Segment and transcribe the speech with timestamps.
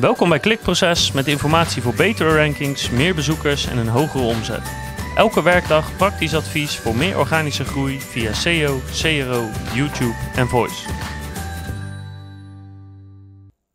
[0.00, 4.62] Welkom bij Klikproces met informatie voor betere rankings, meer bezoekers en een hogere omzet.
[5.16, 9.42] Elke werkdag praktisch advies voor meer organische groei via SEO, CRO,
[9.74, 10.88] YouTube en Voice.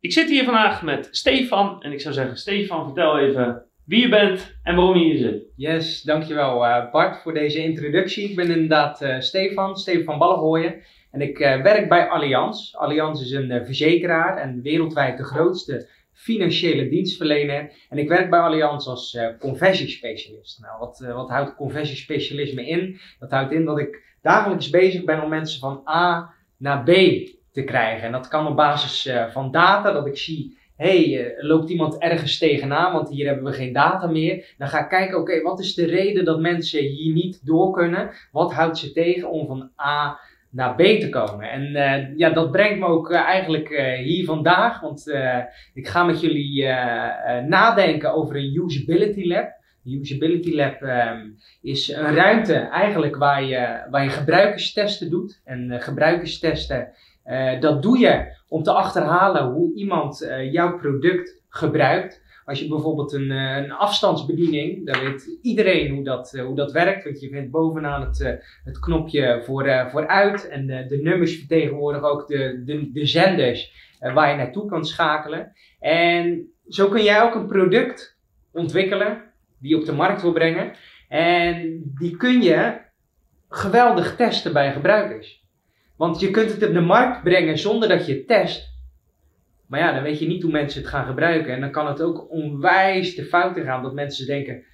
[0.00, 4.08] Ik zit hier vandaag met Stefan en ik zou zeggen, Stefan, vertel even wie je
[4.08, 5.42] bent en waarom je hier zit.
[5.56, 8.30] Yes, dankjewel uh, Bart voor deze introductie.
[8.30, 10.74] Ik ben inderdaad uh, Stefan, Stefan Ballengooien.
[11.10, 12.74] En ik uh, werk bij Allianz.
[12.74, 17.72] Allianz is een verzekeraar en wereldwijd de grootste financiële dienstverlener.
[17.88, 20.60] En ik werk bij Allianz als uh, conversiespecialist.
[20.60, 22.98] Nou, wat, uh, wat houdt conversiespecialisme in?
[23.18, 26.90] Dat houdt in dat ik dagelijks bezig ben om mensen van A naar B
[27.52, 28.06] te krijgen.
[28.06, 32.38] En dat kan op basis uh, van data, dat ik zie, hey, loopt iemand ergens
[32.38, 34.54] tegenaan, want hier hebben we geen data meer.
[34.58, 38.10] Dan ga ik kijken, oké, wat is de reden dat mensen hier niet door kunnen?
[38.32, 40.20] Wat houdt ze tegen om van A
[40.56, 41.50] naar B te komen.
[41.50, 45.12] En uh, ja, dat brengt me ook uh, eigenlijk uh, hier vandaag, want
[45.74, 46.64] ik ga met jullie
[47.46, 49.54] nadenken over een usability lab.
[49.84, 55.40] Een usability lab um, is een ruimte eigenlijk waar je, waar je gebruikerstesten doet.
[55.44, 56.88] En gebruikerstesten,
[57.60, 62.24] dat doe je om te achterhalen hoe iemand jouw product gebruikt.
[62.46, 66.72] Als je bijvoorbeeld een, eh, een afstandsbediening, dan weet iedereen hoe dat, eh, hoe dat
[66.72, 67.04] werkt.
[67.04, 68.32] Want je vindt bovenaan het, eh,
[68.64, 70.48] het knopje voor, vooruit.
[70.48, 75.52] En de nummers vertegenwoordigen ook de, de, de zenders waar je naartoe kan schakelen.
[75.80, 78.18] En zo kun jij ook een product
[78.52, 79.22] ontwikkelen
[79.60, 80.72] die je op de markt wil brengen.
[81.08, 82.80] En die kun je
[83.48, 85.44] geweldig testen bij gebruikers.
[85.96, 88.75] Want je kunt het op de markt brengen zonder dat je het test.
[89.66, 91.54] Maar ja, dan weet je niet hoe mensen het gaan gebruiken.
[91.54, 93.82] En dan kan het ook onwijs de fouten gaan.
[93.82, 94.64] Dat mensen denken,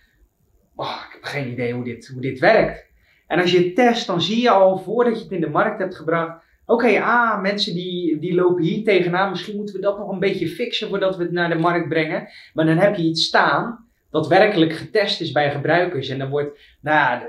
[0.74, 2.90] oh, ik heb geen idee hoe dit, hoe dit werkt.
[3.26, 5.78] En als je het test, dan zie je al voordat je het in de markt
[5.78, 6.44] hebt gebracht.
[6.66, 9.30] Oké, ah, mensen die, die lopen hier tegenaan.
[9.30, 12.28] Misschien moeten we dat nog een beetje fixen voordat we het naar de markt brengen.
[12.54, 16.08] Maar dan heb je iets staan dat werkelijk getest is bij gebruikers.
[16.08, 17.26] En dan wordt, nou ja,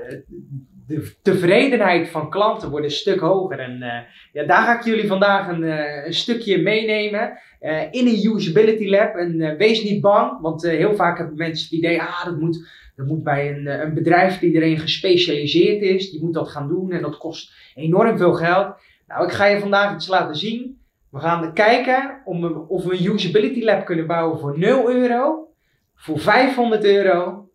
[0.86, 3.58] de tevredenheid van klanten wordt een stuk hoger.
[3.58, 3.88] En uh,
[4.32, 5.62] ja, daar ga ik jullie vandaag een,
[6.06, 9.14] een stukje meenemen uh, in een usability lab.
[9.14, 13.06] En wees niet bang, want heel vaak hebben mensen het idee, ah, dat moet, dat
[13.06, 17.02] moet bij een, een bedrijf die erin gespecialiseerd is, die moet dat gaan doen en
[17.02, 18.74] dat kost enorm veel geld.
[19.06, 20.78] Nou, ik ga je vandaag iets laten zien.
[21.10, 25.48] We gaan kijken om, of we een usability lab kunnen bouwen voor 0 euro,
[25.94, 27.48] voor 500 euro.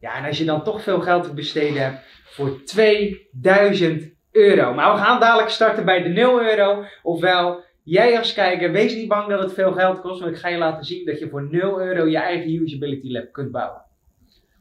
[0.00, 1.98] Ja, en als je dan toch veel geld te besteden hebt,
[2.36, 4.74] voor 2000 euro.
[4.74, 6.84] Maar we gaan dadelijk starten bij de 0 euro.
[7.02, 10.20] Ofwel, jij als kijker, wees niet bang dat het veel geld kost.
[10.20, 13.32] Want ik ga je laten zien dat je voor 0 euro je eigen usability lab
[13.32, 13.82] kunt bouwen.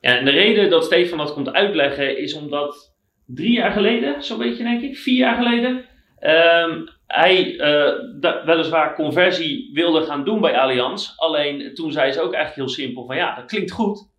[0.01, 4.37] Ja, en de reden dat Stefan dat komt uitleggen is omdat drie jaar geleden, zo'n
[4.37, 5.85] beetje denk ik, vier jaar geleden,
[6.19, 11.13] um, hij uh, weliswaar conversie wilde gaan doen bij Allianz.
[11.15, 14.09] Alleen toen zei ze ook echt heel simpel van ja, dat klinkt goed,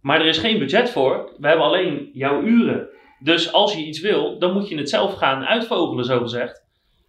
[0.00, 1.34] maar er is geen budget voor.
[1.38, 2.88] We hebben alleen jouw uren.
[3.18, 6.64] Dus als je iets wil, dan moet je het zelf gaan uitvogelen, zo gezegd.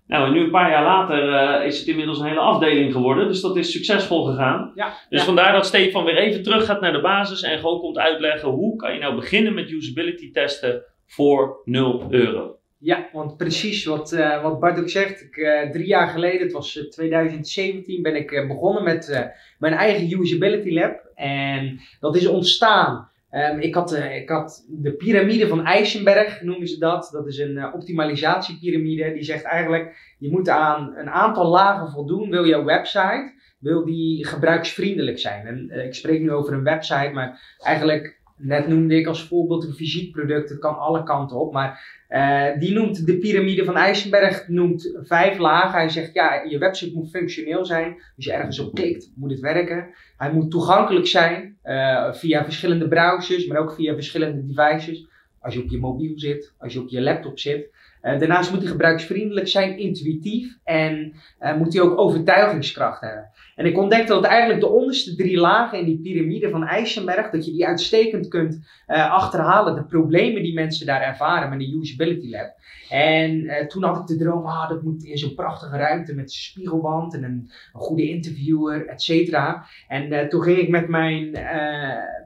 [0.08, 1.30] Nou, en nu een paar jaar later
[1.60, 3.28] uh, is het inmiddels een hele afdeling geworden.
[3.28, 4.72] Dus dat is succesvol gegaan.
[4.76, 7.98] Ja, dus vandaar dat Stefan weer even terug gaat naar de basis en gewoon komt
[7.98, 12.56] uitleggen hoe kan je nou beginnen met usability testen voor 0 euro.
[12.80, 15.22] Ja, want precies wat, uh, wat Bart ook zegt.
[15.22, 20.74] Ik, uh, drie jaar geleden, het was 2017, ben ik begonnen met mijn eigen usability
[20.74, 21.12] lab.
[21.16, 26.68] En dat is ontstaan Um, ik, had, uh, ik had de piramide van Eisenberg, noemen
[26.68, 27.10] ze dat.
[27.12, 29.14] Dat is een uh, optimalisatiepyramide.
[29.14, 32.30] Die zegt eigenlijk, je moet aan een aantal lagen voldoen.
[32.30, 35.46] Wil jouw website, wil die gebruiksvriendelijk zijn.
[35.46, 39.64] En uh, ik spreek nu over een website, maar eigenlijk Net noemde ik als voorbeeld
[39.64, 41.54] een visiteproduct, het kan alle kanten op.
[41.54, 45.80] Maar uh, die noemt de piramide van Eisenberg noemt vijf lagen.
[45.80, 47.94] Hij zegt, ja, je website moet functioneel zijn.
[48.16, 49.88] Als je ergens op klikt, moet het werken.
[50.18, 55.08] Hij moet toegankelijk zijn uh, via verschillende browsers, maar ook via verschillende devices.
[55.40, 57.70] Als je op je mobiel zit, als je op je laptop zit.
[58.08, 63.30] Uh, daarnaast moet hij gebruiksvriendelijk zijn, intuïtief en uh, moet hij ook overtuigingskracht hebben.
[63.56, 67.46] En ik ontdekte dat eigenlijk de onderste drie lagen in die piramide van Eisenberg, dat
[67.46, 72.30] je die uitstekend kunt uh, achterhalen, de problemen die mensen daar ervaren met de Usability
[72.30, 72.56] Lab.
[72.90, 77.14] En toen had ik de droom, ah, dat moet in zo'n prachtige ruimte met spiegelwand
[77.14, 79.66] en een, een goede interviewer, et cetera.
[79.88, 81.38] En toen ging ik met mijn,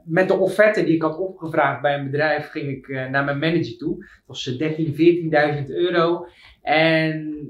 [0.06, 3.78] met de offerte die ik had opgevraagd bij een bedrijf, ging ik naar mijn manager
[3.78, 3.98] toe.
[3.98, 6.28] Dat was 13.000, 14.000 euro.
[6.62, 7.46] En.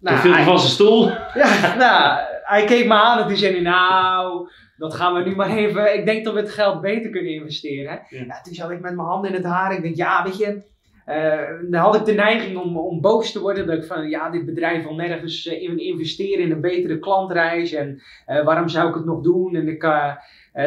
[0.00, 1.10] Nou, viel hij van zijn stoel.
[1.34, 5.36] Ja, nou, hij keek me aan en toen zei hij, nou, dat gaan we nu
[5.36, 5.98] maar even.
[5.98, 8.02] Ik denk dat we het geld beter kunnen investeren.
[8.08, 8.40] Ja.
[8.42, 9.72] toen zat ik met mijn handen in het haar.
[9.72, 10.62] Ik denk, ja, weet je,
[11.06, 13.66] uh, dan had ik de neiging om, om boos te worden.
[13.66, 17.72] Dat ik van, ja, dit bedrijf wil nergens in investeren in een betere klantreis.
[17.72, 19.54] En waarom zou ik het nog doen?
[19.54, 19.84] En ik,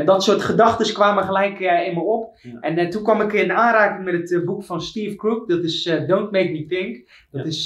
[0.05, 2.37] dat soort gedachten kwamen gelijk in me op.
[2.59, 5.49] En toen kwam ik in aanraking met het boek van Steve Crook.
[5.49, 7.09] Dat is Don't Make Me Think.
[7.31, 7.65] Dat is,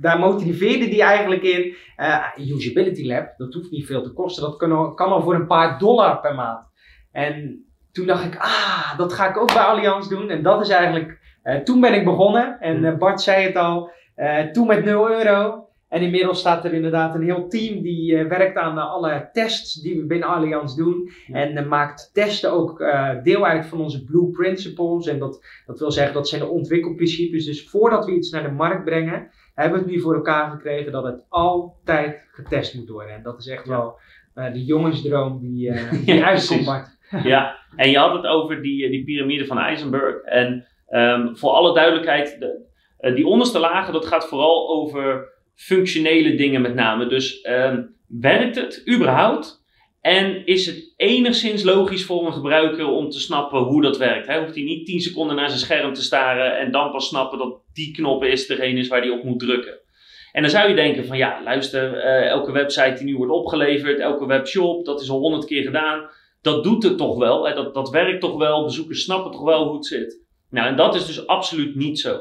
[0.00, 1.74] daar motiveerde hij eigenlijk in.
[2.56, 4.42] usability Lab, dat hoeft niet veel te kosten.
[4.42, 6.66] Dat kan al, kan al voor een paar dollar per maand.
[7.12, 7.66] En
[7.96, 10.30] toen dacht ik, ah, dat ga ik ook bij Allianz doen.
[10.30, 12.60] En dat is eigenlijk, uh, toen ben ik begonnen.
[12.60, 15.65] En uh, Bart zei het al, uh, toen met 0 euro.
[15.96, 20.06] En inmiddels staat er inderdaad een heel team die werkt aan alle tests die we
[20.06, 21.10] binnen Allianz doen.
[21.32, 22.84] En maakt testen ook
[23.22, 25.06] deel uit van onze Blue Principles.
[25.06, 27.44] En dat, dat wil zeggen, dat zijn de ontwikkelprincipes.
[27.44, 30.92] Dus voordat we iets naar de markt brengen, hebben we het nu voor elkaar gekregen
[30.92, 33.14] dat het altijd getest moet worden.
[33.14, 33.98] En dat is echt wel
[34.34, 35.72] de jongensdroom die,
[36.04, 40.22] die ja, uitkomt, ja, en je had het over die, eh, die piramide van Eisenberg.
[40.22, 46.60] En um, voor alle duidelijkheid, de, die onderste lagen, dat gaat vooral over functionele dingen
[46.60, 47.06] met name.
[47.06, 49.64] Dus um, werkt het überhaupt?
[50.00, 54.26] En is het enigszins logisch voor een gebruiker om te snappen hoe dat werkt?
[54.26, 57.38] Hij hoeft hij niet 10 seconden naar zijn scherm te staren en dan pas snappen
[57.38, 59.78] dat die knop is degene is waar hij op moet drukken.
[60.32, 63.98] En dan zou je denken van ja, luister, uh, elke website die nu wordt opgeleverd,
[63.98, 66.08] elke webshop, dat is al honderd keer gedaan
[66.46, 67.46] dat doet het toch wel.
[67.46, 67.54] Hè?
[67.54, 68.64] Dat, dat werkt toch wel.
[68.64, 70.24] Bezoekers snappen toch wel hoe het zit.
[70.50, 72.20] Nou, en dat is dus absoluut niet zo.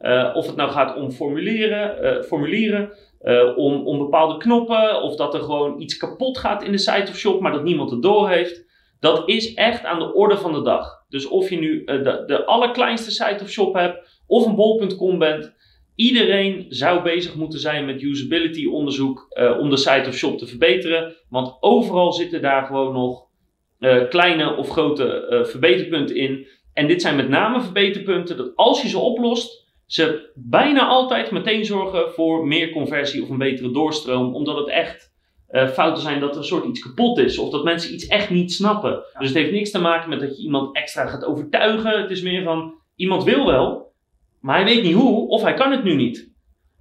[0.00, 2.90] Uh, of het nou gaat om formulieren,
[3.22, 7.10] uh, om, om bepaalde knoppen, of dat er gewoon iets kapot gaat in de site
[7.10, 8.64] of shop, maar dat niemand het door heeft.
[9.00, 11.04] Dat is echt aan de orde van de dag.
[11.08, 15.54] Dus of je nu de, de allerkleinste site of shop hebt, of een bol.com bent,
[15.94, 19.28] iedereen zou bezig moeten zijn met usability onderzoek
[19.58, 21.14] om de site of shop te verbeteren.
[21.28, 23.26] Want overal zitten daar gewoon nog
[24.08, 26.46] kleine of grote verbeterpunten in.
[26.72, 31.64] En dit zijn met name verbeterpunten dat als je ze oplost, ze bijna altijd meteen
[31.64, 35.14] zorgen voor meer conversie of een betere doorstroom, omdat het echt
[35.50, 38.30] uh, fouten zijn dat er een soort iets kapot is of dat mensen iets echt
[38.30, 39.04] niet snappen.
[39.18, 42.00] Dus het heeft niks te maken met dat je iemand extra gaat overtuigen.
[42.00, 43.92] Het is meer van iemand wil wel,
[44.40, 46.34] maar hij weet niet hoe of hij kan het nu niet.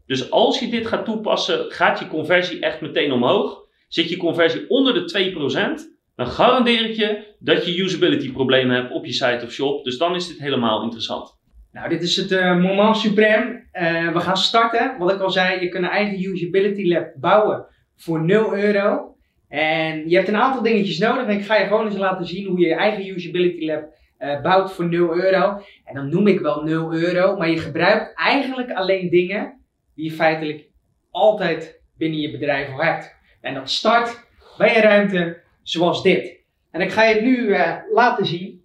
[0.05, 3.63] Dus als je dit gaat toepassen, gaat je conversie echt meteen omhoog.
[3.87, 5.33] Zit je conversie onder de
[5.79, 9.83] 2%, dan garandeer ik je dat je usability problemen hebt op je site of shop.
[9.83, 11.37] Dus dan is dit helemaal interessant.
[11.75, 13.63] Nou, dit is het uh, moment supreme.
[13.73, 14.97] Uh, we gaan starten.
[14.97, 19.15] Wat ik al zei, je kunt een eigen usability lab bouwen voor 0 euro.
[19.47, 21.27] En je hebt een aantal dingetjes nodig.
[21.27, 23.83] En ik ga je gewoon eens laten zien hoe je je eigen usability lab
[24.19, 25.61] uh, bouwt voor 0 euro.
[25.83, 29.61] En dan noem ik wel 0 euro, maar je gebruikt eigenlijk alleen dingen
[29.95, 30.69] die je feitelijk
[31.11, 33.15] altijd binnen je bedrijf al hebt.
[33.41, 34.27] En dat start
[34.57, 36.39] bij een ruimte zoals dit.
[36.71, 37.55] En ik ga je nu
[37.91, 38.64] laten zien.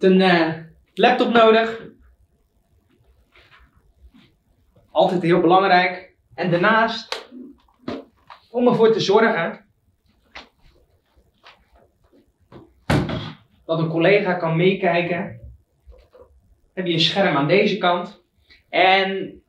[0.00, 0.52] Een uh,
[0.94, 1.88] laptop nodig.
[4.90, 6.14] Altijd heel belangrijk.
[6.34, 7.30] En daarnaast,
[8.50, 9.64] om ervoor te zorgen
[13.64, 15.40] dat een collega kan meekijken,
[16.74, 18.24] heb je een scherm aan deze kant.
[18.68, 19.42] En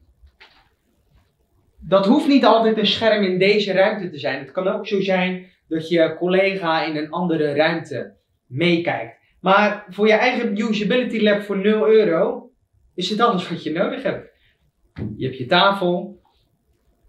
[1.80, 4.40] dat hoeft niet altijd een scherm in deze ruimte te zijn.
[4.40, 8.16] Het kan ook zo zijn dat je collega in een andere ruimte
[8.46, 9.21] meekijkt.
[9.42, 12.52] Maar voor je eigen usability lab voor 0 euro
[12.96, 14.30] is het alles wat je nodig hebt.
[15.16, 16.22] Je hebt je tafel,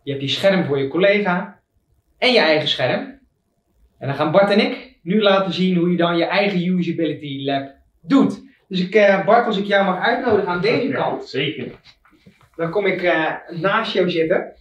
[0.03, 1.61] je hebt je scherm voor je collega
[2.19, 3.21] en je eigen scherm.
[3.99, 7.45] En dan gaan Bart en ik nu laten zien hoe je dan je eigen usability
[7.45, 8.43] lab doet.
[8.69, 11.29] Dus ik, uh, Bart, als ik jou mag uitnodigen aan deze kant.
[11.29, 11.71] Zeker.
[12.57, 14.53] Dan kom ik uh, naast jou zitten.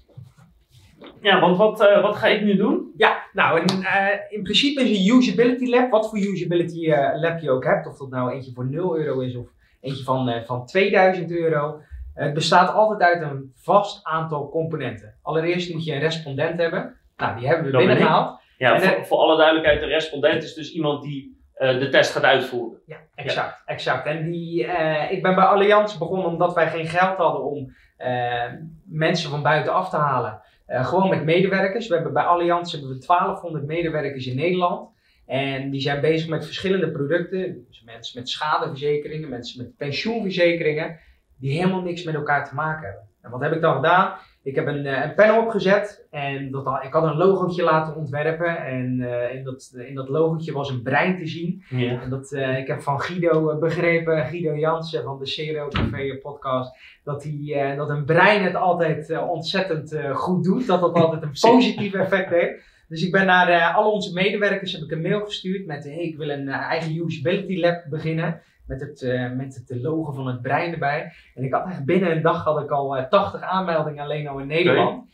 [1.22, 2.91] Ja, want wat, uh, wat ga ik nu doen?
[2.98, 7.39] Ja, nou in, uh, in principe is een usability lab, wat voor usability uh, lab
[7.39, 9.48] je ook hebt, of dat nou eentje voor 0 euro is of
[9.81, 11.81] eentje van, van 2000 euro.
[12.13, 15.15] Het bestaat altijd uit een vast aantal componenten.
[15.22, 16.96] Allereerst moet je een respondent hebben.
[17.17, 18.39] Nou, die hebben we binnengehaald.
[18.58, 22.79] Ja, voor, voor, alle duidelijkheid, de respondent is dus iemand die de test gaat uitvoeren.
[22.86, 23.63] Ja, exact.
[23.65, 23.74] Ja.
[23.74, 24.05] exact.
[24.05, 24.65] En die,
[25.10, 27.75] ik ben bij Allianz begonnen omdat wij geen geld hadden om
[28.86, 30.41] mensen van buitenaf te halen.
[30.72, 31.88] Uh, gewoon met medewerkers.
[31.88, 34.90] We hebben bij Allianz hebben we 1200 medewerkers in Nederland.
[35.25, 37.66] En die zijn bezig met verschillende producten.
[37.68, 41.00] Dus mensen met schadeverzekeringen, mensen met pensioenverzekeringen,
[41.38, 43.08] die helemaal niks met elkaar te maken hebben.
[43.22, 44.18] En wat heb ik dan gedaan?
[44.43, 48.57] Ik heb een, eh, een panel opgezet en dat, ik had een logootje laten ontwerpen.
[48.57, 51.63] En uh, in, dat, in dat logootje was een brein te zien.
[51.69, 52.01] Ja.
[52.01, 56.77] En dat, uh, ik heb van Guido begrepen, Guido Jansen van de Zero Café podcast,
[57.03, 60.67] dat, hij, dat een brein het altijd ontzettend goed doet.
[60.67, 62.69] Dat dat altijd een positief effect heeft.
[62.88, 66.17] Dus ik ben naar al onze medewerkers heb ik een mail gestuurd met hey, ik
[66.17, 68.41] wil een eigen usability lab beginnen.
[68.72, 71.13] Met het, uh, met het logo van het brein erbij.
[71.36, 74.48] En ik had echt binnen een dag had ik al 80 aanmeldingen alleen al in
[74.48, 75.10] Nederland.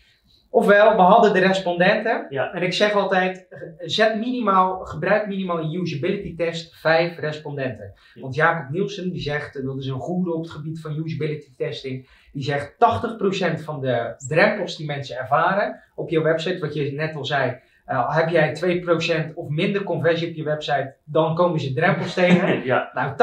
[0.50, 2.26] Ofwel, we hadden de respondenten.
[2.30, 2.54] Ja.
[2.54, 3.48] En ik zeg altijd,
[3.78, 7.94] zet minimaal, gebruik minimaal een usability test vijf respondenten.
[8.14, 12.10] Want Jacob Nielsen, die zegt, dat is een goede op het gebied van usability testing.
[12.32, 17.16] Die zegt 80% van de drempels die mensen ervaren op je website, wat je net
[17.16, 18.82] al zei, uh, heb jij
[19.30, 22.64] 2% of minder conversie op je website, dan komen ze drempels tegen.
[22.66, 22.90] ja.
[22.94, 23.16] Nou,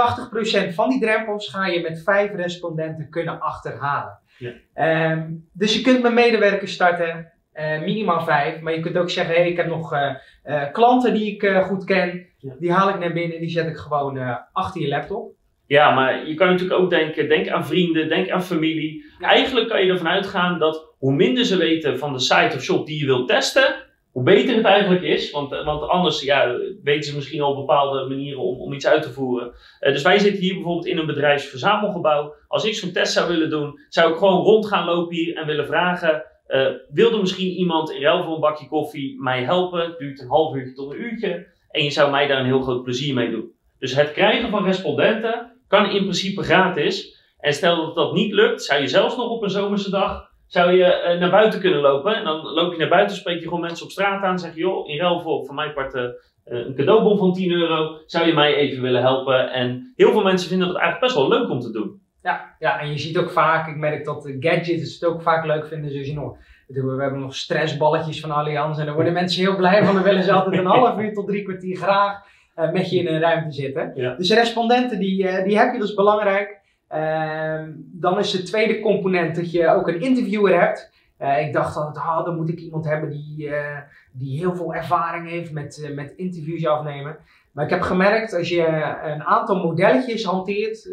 [0.70, 4.18] 80% van die drempels ga je met vijf respondenten kunnen achterhalen.
[4.38, 5.10] Ja.
[5.10, 8.60] Um, dus je kunt met medewerkers starten, uh, minimaal vijf.
[8.60, 11.84] Maar je kunt ook zeggen, hey, ik heb nog uh, uh, klanten die ik goed
[11.84, 12.26] ken.
[12.38, 12.54] Ja.
[12.58, 15.32] Die haal ik naar binnen en die zet ik gewoon achter je laptop.
[15.66, 19.04] Ja, maar je kan natuurlijk ook denken, denk aan vrienden, denk aan familie.
[19.18, 19.28] Ja.
[19.28, 22.86] Eigenlijk kan je ervan uitgaan dat hoe minder ze weten van de site of shop
[22.86, 23.74] die je wilt testen,
[24.14, 25.30] hoe beter het eigenlijk is.
[25.30, 29.12] Want, want anders ja, weten ze misschien al bepaalde manieren om, om iets uit te
[29.12, 29.52] voeren.
[29.80, 32.34] Uh, dus wij zitten hier bijvoorbeeld in een bedrijfsverzamelgebouw.
[32.48, 35.46] Als ik zo'n test zou willen doen, zou ik gewoon rond gaan lopen hier en
[35.46, 36.24] willen vragen.
[36.48, 39.80] Uh, wilde misschien iemand in ruil voor een bakje koffie mij helpen?
[39.80, 41.46] Het duurt een half uurtje tot een uurtje.
[41.70, 43.52] En je zou mij daar een heel groot plezier mee doen.
[43.78, 47.22] Dus het krijgen van respondenten kan in principe gratis.
[47.38, 50.72] En stel dat dat niet lukt, zou je zelfs nog op een zomerse dag zou
[50.72, 52.16] je uh, naar buiten kunnen lopen.
[52.16, 54.38] En dan loop je naar buiten, spreek je gewoon mensen op straat aan.
[54.38, 56.02] Zeg je, joh, in ruil voor van mijn part uh,
[56.44, 57.98] een cadeaubon van 10 euro.
[58.06, 59.52] Zou je mij even willen helpen?
[59.52, 62.02] En heel veel mensen vinden dat eigenlijk best wel leuk om te doen.
[62.22, 65.66] Ja, ja, en je ziet ook vaak, ik merk dat gadgets het ook vaak leuk
[65.66, 65.92] vinden.
[65.92, 68.78] Dus je nog, we hebben nog stressballetjes van Allianz.
[68.78, 69.94] En daar worden mensen heel blij van.
[69.94, 72.22] Dan willen ze altijd een half uur tot drie kwartier graag
[72.56, 73.92] uh, met je in een ruimte zitten.
[73.94, 74.14] Ja.
[74.14, 76.62] Dus respondenten, die, uh, die heb je, dat is belangrijk.
[76.94, 80.92] Uh, dan is de tweede component dat je ook een interviewer hebt.
[81.20, 83.78] Uh, ik dacht altijd, ah, dan moet ik iemand hebben die, uh,
[84.12, 87.16] die heel veel ervaring heeft met, met interviews afnemen.
[87.52, 88.66] Maar ik heb gemerkt, als je
[89.04, 90.88] een aantal modelletjes hanteert,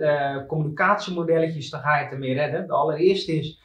[0.48, 2.68] communicatiemodelletjes, dan ga je het ermee redden.
[2.68, 3.62] De allereerste is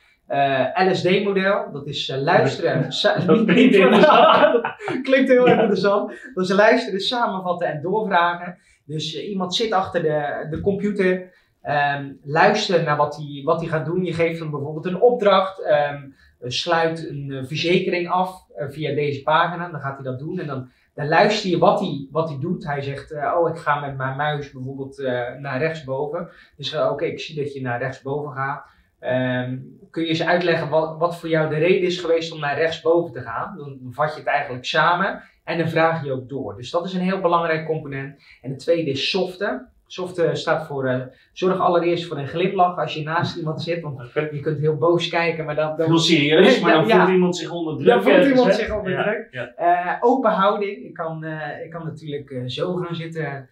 [0.75, 2.83] LSD-model, dat is luisteren.
[3.27, 4.61] Dat klinkt interessant.
[5.09, 6.13] klinkt heel interessant.
[6.35, 8.59] Dat is luisteren, samenvatten en doorvragen.
[8.85, 11.33] Dus iemand zit achter de, de computer.
[11.69, 14.05] Um, luister naar wat hij wat gaat doen.
[14.05, 15.61] Je geeft hem bijvoorbeeld een opdracht.
[15.93, 19.71] Um, sluit een uh, verzekering af uh, via deze pagina.
[19.71, 20.39] Dan gaat hij dat doen.
[20.39, 22.67] En dan, dan luister je wat hij, wat hij doet.
[22.67, 24.99] Hij zegt, oh ik ga met mijn muis bijvoorbeeld
[25.39, 26.29] naar rechtsboven.
[26.57, 28.65] Dus oké, ik zie dat je naar rechtsboven gaat.
[29.01, 32.59] Um, kun je eens uitleggen wat, wat voor jou de reden is geweest om naar
[32.59, 33.57] rechtsboven te gaan?
[33.57, 36.57] Dan vat je het eigenlijk samen en dan vraag je ook door.
[36.57, 38.23] Dus dat is een heel belangrijk component.
[38.43, 39.71] En de tweede is soften.
[39.89, 41.01] Softe staat voor, uh,
[41.33, 43.83] zorg allereerst voor een glimlach als je naast iemand zit.
[43.83, 44.29] Want okay.
[44.33, 45.77] je kunt heel boos kijken, maar dan...
[45.77, 47.87] dan heel serieus, maar dan ja, voelt iemand zich onder druk.
[47.87, 48.65] Dan voelt ergens, iemand hè?
[48.65, 49.55] zich onder ja, druk.
[49.61, 50.85] Uh, open houding.
[50.85, 53.49] Ik kan, uh, ik kan natuurlijk zo gaan zitten,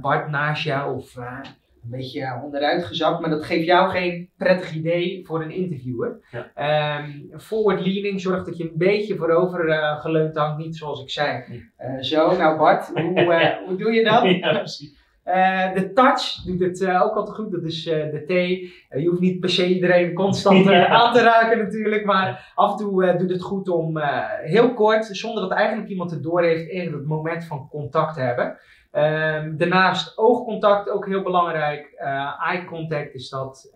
[0.00, 3.20] Bart naast jou of een beetje onderuit gezakt.
[3.20, 6.20] Maar dat geeft jou geen prettig idee voor een interviewer.
[6.30, 6.98] Ja.
[6.98, 10.58] Um, forward leaning zorgt dat je een beetje voorover geleund hangt.
[10.58, 11.44] Niet zoals ik zei.
[12.00, 14.22] zo, nou Bart, hoe, hoe doe je dat?
[14.24, 14.98] ja, precies.
[15.34, 18.30] Uh, de touch doet het uh, ook altijd goed, dat is uh, de T.
[19.00, 20.86] je hoeft niet per se iedereen constant Ja.
[20.86, 23.98] aan te raken natuurlijk, maar af en toe doet het goed om
[24.42, 28.20] heel kort, zonder dat eigenlijk iemand het door heeft, even het moment van contact te
[28.20, 28.58] hebben.
[28.90, 31.92] Ehm, daarnaast oogcontact ook heel belangrijk.
[32.38, 33.72] eye contact is dat.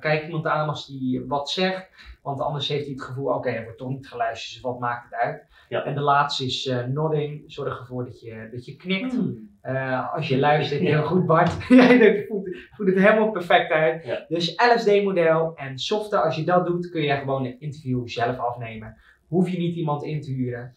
[0.00, 1.88] kijk iemand aan als die wat zegt,
[2.22, 4.80] want anders heeft hij het gevoel, oké, okay, er wordt toch niet geluisterd, dus wat
[4.80, 5.46] maakt het uit?
[5.68, 5.84] Ja.
[5.84, 9.12] En de laatste is nodding, zorg ervoor dat je, dat je knikt.
[9.12, 9.50] Hmm.
[9.64, 11.56] Uh, als je luistert, heel goed Bart.
[11.68, 14.04] Jij voelt, het helemaal perfect uit.
[14.04, 14.24] Ja.
[14.28, 18.96] Dus LSD-model en softe, als je dat doet, kun je gewoon een interview zelf afnemen.
[19.28, 20.74] Hoef je niet iemand in te huren.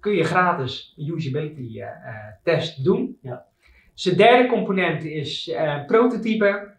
[0.00, 1.86] Uh, kun je gratis een usability uh,
[2.42, 3.18] test doen.
[3.22, 3.44] Ja.
[3.94, 5.54] Dus de derde component is
[5.86, 6.78] prototypen.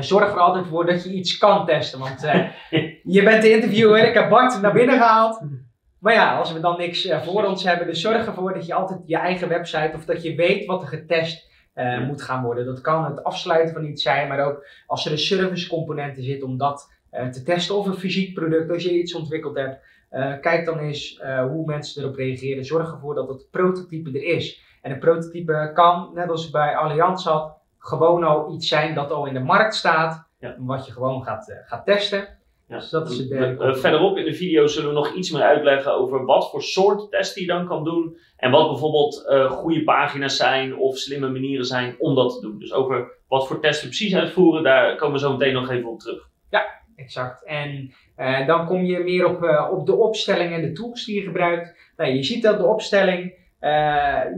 [0.00, 1.98] Zorg er altijd voor dat je iets kan testen.
[1.98, 2.20] Want
[3.16, 5.40] je bent de interviewer, ik heb Bart naar binnen gehaald.
[6.00, 8.74] Maar ja, als we dan niks uh, voor ons hebben, dus zorg ervoor dat je
[8.74, 11.98] altijd je eigen website of dat je weet wat er getest uh, ja.
[12.00, 12.64] moet gaan worden.
[12.64, 16.42] Dat kan het afsluiten van iets zijn, maar ook als er een servicecomponent in zit
[16.42, 19.78] om dat uh, te testen of een fysiek product, als je iets ontwikkeld hebt.
[20.40, 22.64] Kijk dan eens hoe mensen erop reageren.
[22.64, 24.62] Zorg ervoor dat het prototype er is.
[24.82, 29.26] En een prototype kan, net als bij Allianz had, gewoon al iets zijn dat al
[29.26, 30.54] in de markt staat, ja.
[30.58, 32.38] wat je gewoon gaat, gaat testen.
[32.68, 32.76] Ja.
[32.76, 33.74] Dus dat is het derde.
[33.74, 37.42] Verderop in de video zullen we nog iets meer uitleggen over wat voor soort testen
[37.42, 38.16] je dan kan doen.
[38.36, 42.58] En wat bijvoorbeeld goede pagina's zijn of slimme manieren zijn om dat te doen.
[42.58, 45.98] Dus over wat voor testen precies uitvoeren, daar komen we zo meteen nog even op
[45.98, 46.28] terug.
[46.50, 47.44] Ja, exact.
[47.44, 51.22] En uh, dan kom je meer op, op de opstelling en de tools die je
[51.22, 51.74] gebruikt.
[51.96, 53.34] Nou, je ziet dat de opstelling,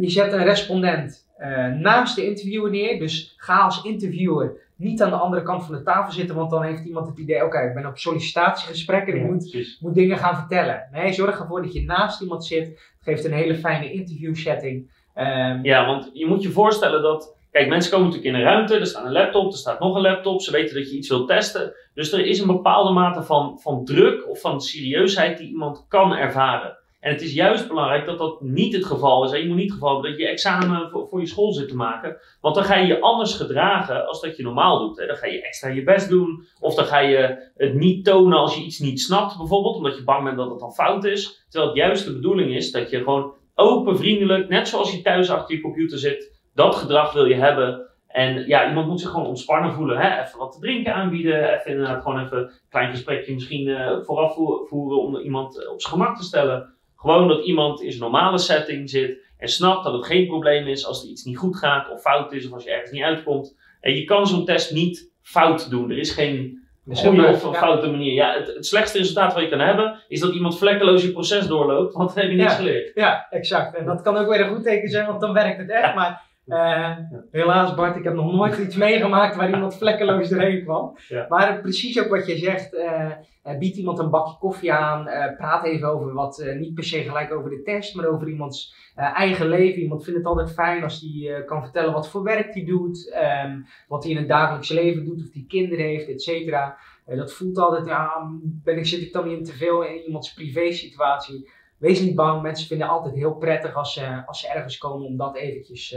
[0.00, 2.99] je zet een respondent eh, naast de interviewer neer.
[2.99, 6.62] Dus ga als interviewer niet aan de andere kant van de tafel zitten, want dan
[6.62, 10.37] heeft iemand het idee: oké, ik ben op sollicitatiegesprek en ik moet, moet dingen gaan
[10.37, 10.88] vertellen.
[10.92, 12.66] Nee, zorg ervoor dat je naast iemand zit.
[12.66, 14.90] Het geeft een hele fijne interview setting.
[15.14, 17.40] Ehm, ja, want je moet je voorstellen dat.
[17.52, 20.02] Kijk, mensen komen natuurlijk in een ruimte, er staat een laptop, er staat nog een
[20.02, 21.75] laptop, ze weten dat je iets wilt testen.
[21.94, 26.12] Dus er is een bepaalde mate van, van druk of van serieusheid die iemand kan
[26.12, 26.78] ervaren.
[27.00, 29.40] En het is juist belangrijk dat dat niet het geval is.
[29.40, 31.76] Je moet niet het geval hebben dat je examen voor, voor, je school zit te
[31.76, 32.16] maken.
[32.40, 34.99] Want dan ga je je anders gedragen als dat je normaal doet.
[34.99, 35.06] Hè.
[35.06, 36.47] Dan ga je extra je best doen.
[36.61, 39.76] Of dan ga je het niet tonen als je iets niet snapt, bijvoorbeeld.
[39.76, 41.44] Omdat je bang bent dat het dan fout is.
[41.49, 45.30] Terwijl het juist de bedoeling is dat je gewoon open, vriendelijk, net zoals je thuis
[45.30, 46.41] achter je computer zit.
[46.54, 47.90] Dat gedrag wil je hebben.
[48.06, 49.99] En ja, iemand moet zich gewoon ontspannen voelen.
[49.99, 50.23] Hè?
[50.23, 51.54] Even wat te drinken aanbieden.
[51.54, 54.35] Even inderdaad gewoon even een klein gesprekje misschien uh, vooraf
[54.68, 56.75] voeren om iemand op zijn gemak te stellen.
[56.97, 60.87] Gewoon dat iemand in zijn normale setting zit en snapt dat het geen probleem is
[60.87, 63.56] als er iets niet goed gaat of fout is of als je ergens niet uitkomt.
[63.80, 65.90] En je kan zo'n test niet fout doen.
[65.90, 67.52] Er is geen goede of ja.
[67.52, 68.12] foute manier.
[68.12, 71.47] Ja, het, het, slechtste resultaat wat je kan hebben is dat iemand vlekkeloos je proces
[71.47, 72.90] doorloopt, want dan heb je niets geleerd.
[72.94, 73.76] Ja, exact.
[73.76, 75.94] En dat kan ook weer een goed teken zijn, want dan werkt het echt.
[75.94, 76.96] Maar uh,
[77.30, 80.96] helaas Bart, ik heb nog nooit iets meegemaakt waar iemand vlekkeloos doorheen kwam.
[81.28, 83.11] Maar precies ook wat je zegt, uh,
[83.58, 85.04] bied iemand een bakje koffie aan,
[85.37, 89.49] praat even over wat, niet per se gelijk over de test, maar over iemands eigen
[89.49, 89.82] leven.
[89.82, 93.66] Iemand vindt het altijd fijn als hij kan vertellen wat voor werk hij doet, um,
[93.88, 96.76] wat hij in het dagelijks leven doet, of hij kinderen heeft, et cetera.
[97.06, 100.72] dat voelt altijd, ja, ben ik, zit ik dan niet te veel in iemands privé
[100.72, 101.50] situatie?
[101.82, 105.06] Wees niet bang, mensen vinden het altijd heel prettig als, ze als ze ergens komen
[105.06, 105.88] om dat eventjes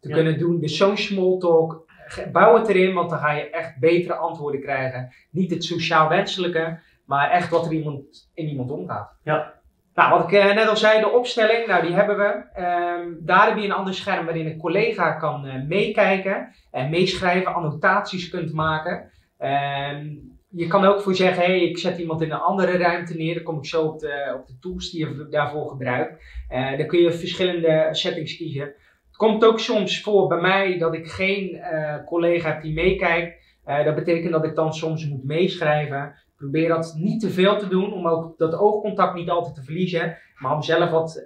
[0.00, 0.60] te kunnen doen.
[0.60, 1.86] Dus zo'n small talk,
[2.32, 5.14] bouw het erin, want dan ga je echt betere antwoorden krijgen.
[5.30, 9.12] Niet het sociaal wenselijke, maar echt wat er iemand, in iemand omgaat.
[9.22, 9.54] Ja.
[9.94, 12.44] Nou, wat ik eh, net al zei, de opstelling, nou die hebben we.
[12.54, 17.54] Ehm, daar heb je een ander scherm waarin een collega kan uh, meekijken en meeschrijven,
[17.54, 19.10] annotaties kunt maken.
[19.38, 20.06] Ehm,
[20.56, 23.34] je kan ook voor zeggen, hey, ik zet iemand in een andere ruimte neer.
[23.34, 26.22] Dan kom ik zo op de, op de tools die je daarvoor gebruikt.
[26.52, 28.74] Uh, dan kun je verschillende settings kiezen
[29.16, 33.44] komt ook soms voor bij mij dat ik geen uh, collega heb die meekijkt.
[33.66, 36.14] Uh, dat betekent dat ik dan soms moet meeschrijven.
[36.36, 40.18] Probeer dat niet te veel te doen, om ook dat oogcontact niet altijd te verliezen,
[40.38, 41.24] maar om zelf wat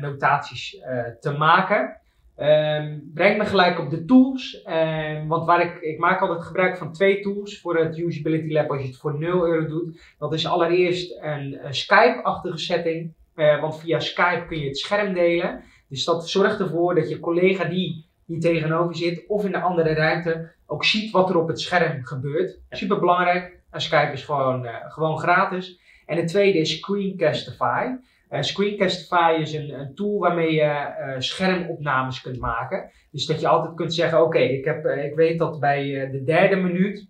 [0.00, 0.82] notaties
[1.20, 2.00] te maken.
[2.40, 6.76] Um, breng me gelijk op de tools, um, want waar ik, ik maak altijd gebruik
[6.76, 10.00] van twee tools voor het Usability Lab als je het voor 0 euro doet.
[10.18, 15.62] Dat is allereerst een, een Skype-achtige setting, want via Skype kun je het scherm delen.
[15.88, 19.92] Dus dat zorgt ervoor dat je collega die hier tegenover zit of in de andere
[19.92, 22.58] ruimte ook ziet wat er op het scherm gebeurt.
[22.70, 23.58] Super belangrijk.
[23.70, 25.78] En Skype is gewoon, uh, gewoon gratis.
[26.06, 27.86] En het tweede is Screencastify.
[28.30, 32.90] Uh, Screencastify is een, een, tool waarmee je uh, schermopnames kunt maken.
[33.10, 36.56] Dus dat je altijd kunt zeggen: Oké, ik ik, ik weet dat bij de derde
[36.56, 37.08] minuut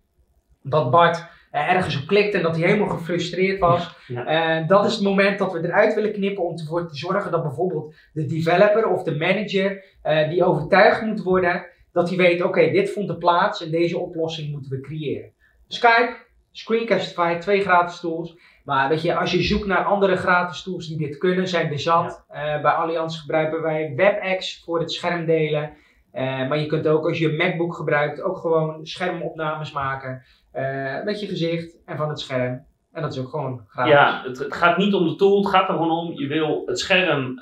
[0.63, 3.97] dat Bart ergens op klikt en dat hij helemaal gefrustreerd was.
[4.07, 7.43] Ja, dat is het moment dat we eruit willen knippen om ervoor te zorgen dat
[7.43, 9.85] bijvoorbeeld de developer of de manager
[10.29, 14.51] die overtuigd moet worden, dat hij weet, oké, dit vond de plaats en deze oplossing
[14.51, 15.33] moeten we creëren.
[15.69, 16.17] Skype,
[16.53, 18.39] Screencastify, twee gratis tools.
[18.71, 21.79] Maar weet je, als je zoekt naar andere gratis tools die dit kunnen, zijn er
[21.79, 22.25] zat.
[22.33, 22.57] Ja.
[22.57, 25.73] Uh, bij Allianz gebruiken wij WebEx voor het schermdelen.
[26.15, 30.23] Uh, maar je kunt ook als je een MacBook gebruikt, ook gewoon schermopnames maken.
[30.55, 32.65] Uh, met je gezicht en van het scherm.
[32.93, 33.93] En dat is ook gewoon gratis.
[33.93, 36.13] Ja, het, het, gaat niet om de tool, het gaat er gewoon om.
[36.19, 37.39] Je wil het scherm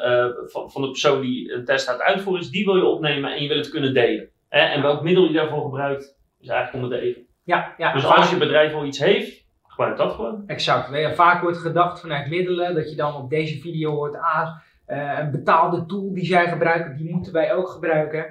[0.46, 3.42] van, van de persoon die een test gaat uitvoeren, is, die wil je opnemen en
[3.42, 4.28] je wil het kunnen delen.
[4.48, 4.60] Hè?
[4.60, 7.26] En welk middel je daarvoor gebruikt, is eigenlijk onder de even.
[7.44, 9.47] Ja, ja, dus als je bedrijf al iets heeft,
[9.78, 10.42] gebruik dat gewoon.
[10.46, 11.14] Exact.
[11.14, 14.56] Vaak wordt gedacht vanuit middelen, dat je dan op deze video hoort, ah,
[14.88, 18.26] uh, een betaalde tool die zij gebruiken, die moeten wij ook gebruiken.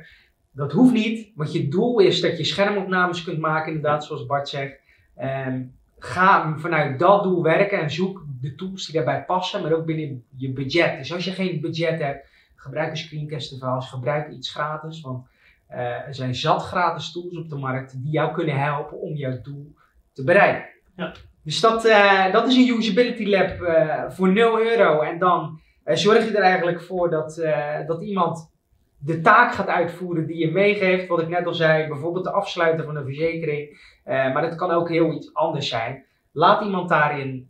[0.52, 4.50] Dat hoeft niet, want je doel is dat je schermopnames kunt maken, inderdaad, zoals Bart
[4.50, 4.80] zegt.
[5.22, 9.86] Um, ga vanuit dat doel werken en zoek de tools die daarbij passen, maar ook
[9.86, 10.98] binnen je budget.
[10.98, 15.28] Dus als je geen budget hebt, gebruik een screencast gebruik iets gratis, want
[15.72, 19.42] uh, er zijn zat gratis tools op de markt die jou kunnen helpen om jouw
[19.42, 19.74] doel
[20.14, 20.77] te bereiken.
[20.98, 21.14] Ja.
[21.44, 26.26] Dus dat, uh, dat is een usability lab uh, voor 0 euro en dan zorg
[26.26, 27.42] je er eigenlijk voor dat,
[27.88, 28.52] dat iemand
[28.98, 31.08] de taak gaat uitvoeren die je meegeeft.
[31.08, 33.80] Wat ik net al zei, bijvoorbeeld de afsluiten van een verzekering.
[34.06, 36.06] Maar dat kan ook heel iets anders zijn.
[36.32, 37.50] Laat iemand daarin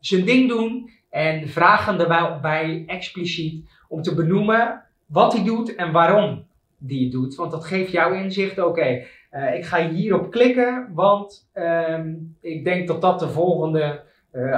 [0.00, 5.92] zijn ding doen en vraag hem daarbij expliciet om te benoemen wat hij doet en
[5.92, 6.46] waarom
[6.78, 7.34] die het doet.
[7.34, 12.88] Want dat geeft jou inzicht, oké, uh, ik ga hierop klikken, want um, ik denk
[12.88, 14.10] dat dat de volgende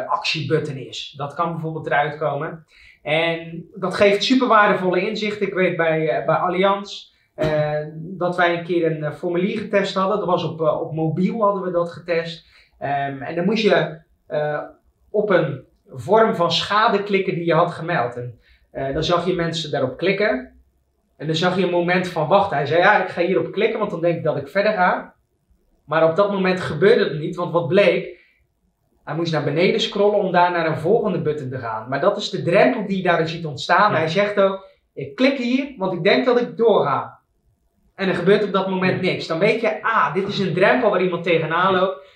[0.06, 1.14] actiebutton is.
[1.16, 2.66] Dat kan bijvoorbeeld eruit komen.
[3.02, 5.40] En dat geeft super waardevolle inzicht.
[5.40, 10.18] Ik weet bij, uh, bij Allianz eh, dat wij een keer een formulier getest hadden.
[10.18, 12.46] Dat was op, op mobiel hadden we dat getest.
[12.78, 13.98] Ehm, en dan moest je
[15.10, 18.16] op een vorm van schade klikken die je had gemeld.
[18.70, 20.53] En dan zag je mensen daarop klikken.
[21.16, 22.56] En dan zag je een moment van wachten.
[22.56, 25.14] Hij zei ja, ik ga hierop klikken, want dan denk ik dat ik verder ga.
[25.84, 28.22] Maar op dat moment gebeurde het niet, want wat bleek?
[29.04, 31.88] Hij moest naar beneden scrollen om daar naar een volgende button te gaan.
[31.88, 33.94] Maar dat is de drempel die je daar ziet ontstaan.
[33.94, 37.18] Hij zegt ook, ik klik hier, want ik denk dat ik doorga.
[37.94, 39.26] En er gebeurt op dat moment niks.
[39.26, 42.06] Dan weet je, ah, dit is een drempel waar iemand tegenaan loopt.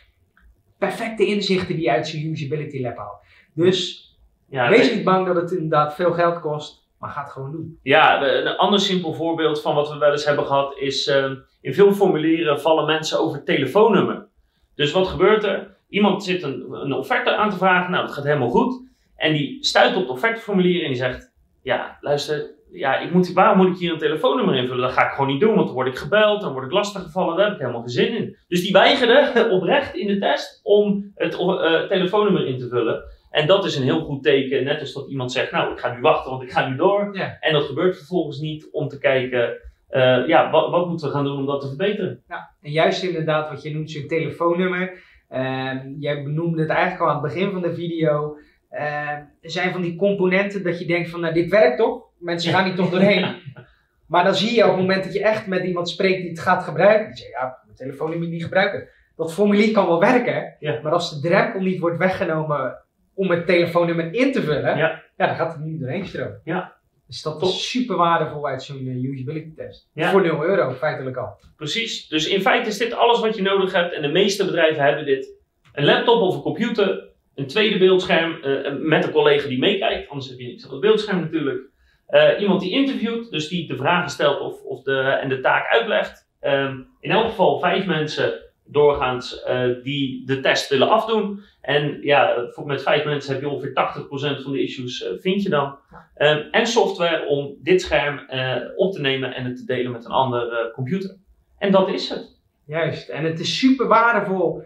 [0.79, 3.23] Perfecte inzichten die je uit zijn usability lab haalt.
[3.55, 4.09] Dus
[4.49, 6.88] ja, wees niet bang dat het inderdaad veel geld kost.
[6.99, 7.79] Maar ga het gewoon doen.
[7.83, 11.07] Ja, een ander simpel voorbeeld van wat we wel eens hebben gehad is...
[11.07, 14.27] Ehm, in veel formulieren vallen mensen over telefoonnummer.
[14.75, 15.77] Dus wat gebeurt er?
[15.89, 18.87] Iemand zit een, een offerte aan te vragen, nou dat gaat helemaal goed.
[19.17, 21.33] En die stuit op het offerteformulier en die zegt:
[21.63, 24.83] Ja, luister, ja, ik moet, waarom moet ik hier een telefoonnummer invullen?
[24.83, 27.37] Dat ga ik gewoon niet doen, want dan word ik gebeld, dan word ik lastiggevallen,
[27.37, 28.37] daar heb ik helemaal geen zin in.
[28.49, 33.03] Dus die weigerde oprecht in de test om het uh, telefoonnummer in te vullen.
[33.31, 35.95] En dat is een heel goed teken, net als dat iemand zegt, nou ik ga
[35.95, 37.17] nu wachten, want ik ga nu door.
[37.41, 39.57] En dat gebeurt vervolgens niet om te kijken,
[39.91, 42.23] uh, ja, wat, wat, moeten we gaan doen om dat te verbeteren?
[42.29, 44.93] Ja, en juist inderdaad wat je noemt, zo'n telefoonnummer.
[45.31, 48.39] Uh, jij benoemde het eigenlijk al aan het begin van de video.
[48.73, 52.03] Uh, er zijn van die componenten dat je denkt van, nou dit werkt toch?
[52.19, 53.27] Mensen gaan niet toch doorheen.
[54.09, 56.41] Maar dan zie je op het moment dat je echt met iemand spreekt die het
[56.41, 57.07] gaat gebruiken.
[57.07, 58.89] Dan zeg je, ja, mijn telefoonnummer niet gebruiken.
[59.17, 62.79] Dat formulier kan wel werken, maar als de drempel niet wordt weggenomen
[63.19, 65.03] om het telefoonnummer in te vullen, ja.
[65.17, 66.41] ja dan gaat het niet doorheen stromen.
[66.45, 66.77] Ja.
[67.07, 69.91] Dus dat is super waardevol uit zo'n uh, usability test.
[69.95, 71.39] Voor 0 euro feitelijk al.
[71.57, 72.09] Precies.
[72.09, 73.95] Dus in feite is dit alles wat je nodig hebt.
[73.95, 75.37] En de meeste bedrijven hebben dit.
[75.73, 77.09] Een laptop of een computer.
[77.35, 80.09] Een tweede beeldscherm uh, met een collega die meekijkt.
[80.09, 81.71] Anders heb je niks aan het beeldscherm natuurlijk.
[82.11, 85.71] Uh, iemand die interviewt, dus die de vragen stelt of, of de, en de taak
[85.71, 86.29] uitlegt.
[86.41, 89.45] Um, in elk geval vijf mensen doorgaans
[89.83, 91.43] die de test willen afdoen.
[91.69, 95.49] En ja, met vijf mensen heb je ongeveer 80% van de issues uh, vind je
[95.49, 95.79] dan.
[96.17, 100.05] Um, en software om dit scherm uh, op te nemen en het te delen met
[100.05, 101.17] een andere computer.
[101.59, 102.41] En dat is het.
[102.67, 104.63] Juist, en het is super waardevol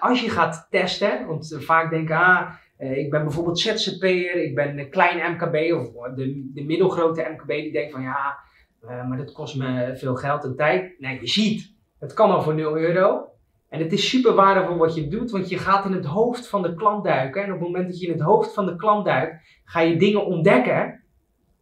[0.00, 1.26] als je gaat testen.
[1.26, 6.50] Want vaak denken, ah, ik ben bijvoorbeeld ZZP'er, ik ben een klein MKB of de,
[6.54, 8.38] de middelgrote MKB die denkt van ja,
[8.80, 10.94] maar dat kost me veel geld en tijd.
[10.98, 13.31] Nee, je ziet, het kan al voor 0 euro.
[13.72, 16.62] En het is super waardevol wat je doet, want je gaat in het hoofd van
[16.62, 17.42] de klant duiken.
[17.42, 19.96] En op het moment dat je in het hoofd van de klant duikt, ga je
[19.96, 21.02] dingen ontdekken.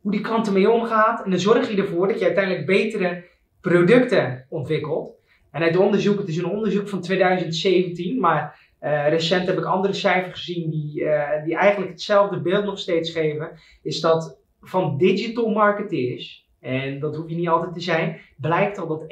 [0.01, 1.25] Hoe die klant ermee omgaat.
[1.25, 3.25] En dan zorg je ervoor dat je uiteindelijk betere
[3.61, 5.15] producten ontwikkelt.
[5.51, 9.93] En uit onderzoek, het is een onderzoek van 2017, maar uh, recent heb ik andere
[9.93, 13.51] cijfers gezien die, uh, die eigenlijk hetzelfde beeld nog steeds geven.
[13.83, 18.87] Is dat van digital marketeers, en dat hoef je niet altijd te zijn, blijkt al
[18.87, 19.05] dat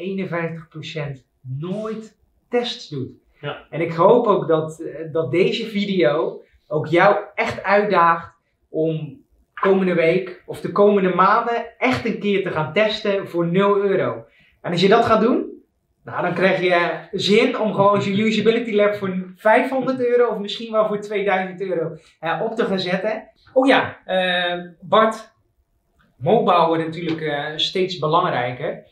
[1.21, 2.18] 51% nooit
[2.49, 3.11] tests doet.
[3.41, 3.67] Ja.
[3.71, 8.35] En ik hoop ook dat, eh, dat deze video ook jou echt uitdaagt
[8.69, 9.21] om
[9.55, 14.25] komende week of de komende maanden echt een keer te gaan testen voor 0 euro.
[14.63, 15.47] En als je dat gaat doen,
[16.05, 20.73] nou, dan krijg je zin om gewoon je usability lab voor 500 euro of misschien
[20.73, 23.29] wel voor 2000 euro uh, op te gaan zetten.
[23.53, 25.33] Oh ja, uh, Bart,
[26.17, 28.85] mobile wordt natuurlijk steeds belangrijker.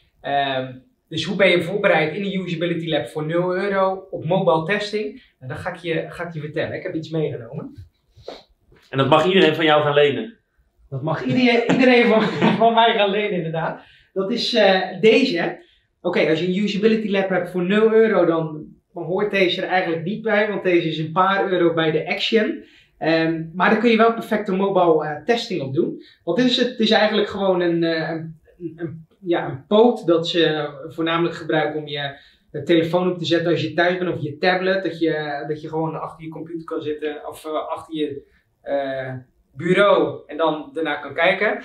[1.06, 4.64] Ehm, dus hoe ben je voorbereid in een usability lab voor 0 euro op mobile
[4.64, 5.22] testing?
[5.38, 6.76] Nou, dat ga ik, je, ga ik je vertellen.
[6.76, 7.86] Ik heb iets meegenomen.
[8.90, 10.38] En dat mag iedereen van jou gaan lenen?
[10.88, 12.22] Dat mag iedereen, iedereen van,
[12.56, 13.80] van mij gaan lenen, inderdaad.
[14.12, 15.64] Dat is uh, deze.
[16.00, 19.68] Oké, als je een usability lab hebt voor 0 euro, dan, dan, hoort deze er
[19.68, 22.64] eigenlijk niet bij, want deze is een paar euro bij de Action.
[22.98, 26.02] Um, maar daar kun je wel perfecte mobile uh, testing op doen.
[26.24, 26.68] Wat is het?
[26.68, 28.34] Het is eigenlijk gewoon een, uh, een,
[28.76, 32.18] een ja, een poot dat ze voornamelijk gebruiken om je
[32.64, 34.82] telefoon op te zetten als je thuis bent of je tablet.
[34.82, 38.22] Dat je, dat je gewoon achter je computer kan zitten of uh, achter je
[38.64, 39.14] uh,
[39.54, 41.62] bureau en dan daarna kan kijken.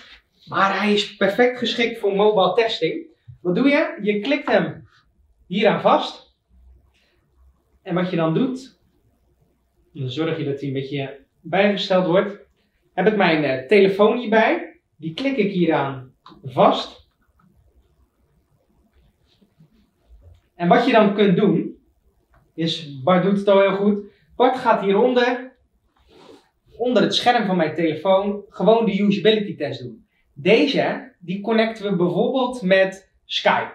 [0.47, 3.07] Maar hij is perfect geschikt voor mobile testing.
[3.41, 3.97] Wat doe je?
[4.01, 4.87] Je klikt hem
[5.47, 6.35] hier aan vast.
[7.81, 8.79] En wat je dan doet,
[9.93, 12.39] dan zorg je dat hij een beetje bijgesteld wordt.
[12.93, 14.79] Heb ik mijn telefoon hierbij.
[14.97, 17.00] Die klik ik hier aan vast.
[20.61, 21.77] En wat je dan kunt doen,
[22.53, 24.03] is, Bart doet het al heel goed.
[24.35, 25.53] Bart gaat hieronder,
[26.77, 30.05] onder het scherm van mijn telefoon, gewoon de usability test doen.
[30.33, 33.73] Deze, die connecten we bijvoorbeeld met Skype.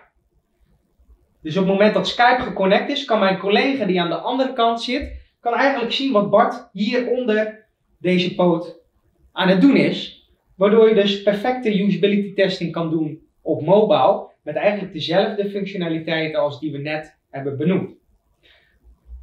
[1.42, 4.52] Dus op het moment dat Skype geconnect is, kan mijn collega die aan de andere
[4.52, 7.66] kant zit, kan eigenlijk zien wat Bart hier onder
[7.98, 8.76] deze poot
[9.32, 10.28] aan het doen is.
[10.56, 16.60] Waardoor je dus perfecte usability testing kan doen op mobile met eigenlijk dezelfde functionaliteiten als
[16.60, 17.94] die we net hebben benoemd.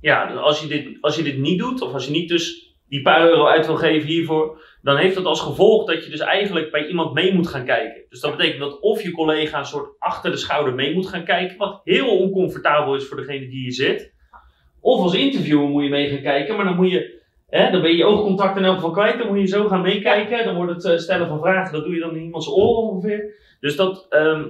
[0.01, 2.75] Ja, dus als je, dit, als je dit niet doet, of als je niet dus
[2.89, 6.19] die paar euro uit wil geven hiervoor, dan heeft dat als gevolg dat je dus
[6.19, 8.01] eigenlijk bij iemand mee moet gaan kijken.
[8.09, 11.25] Dus dat betekent dat of je collega een soort achter de schouder mee moet gaan
[11.25, 14.13] kijken, wat heel oncomfortabel is voor degene die hier zit.
[14.79, 17.97] Of als interviewer moet je mee gaan kijken, maar dan moet je, dan ben je
[17.97, 20.45] je oogcontact in elk geval kwijt, dan moet je zo gaan meekijken.
[20.45, 23.33] Dan wordt het eh, stellen van vragen, dat doe je dan in iemands oren ongeveer.
[23.59, 24.43] Dus dat ehm,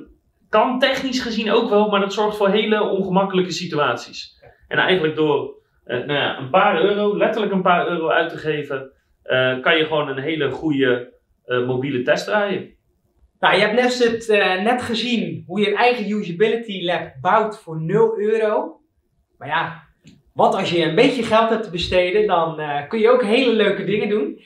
[0.53, 4.41] kan technisch gezien ook wel, maar dat zorgt voor hele ongemakkelijke situaties.
[4.67, 8.37] En eigenlijk door eh, nou ja, een paar euro, letterlijk een paar euro uit te
[8.37, 8.91] geven,
[9.23, 11.13] eh, kan je gewoon een hele goede
[11.45, 12.75] eh, mobiele test draaien.
[13.39, 14.27] Nou, je hebt net, het,
[14.63, 18.79] net gezien hoe je een eigen usability lab bouwt voor 0 euro.
[19.37, 19.83] Maar ja,
[20.33, 23.83] wat als je een beetje geld hebt te besteden, dan kun je ook hele leuke
[23.83, 24.39] dingen doen.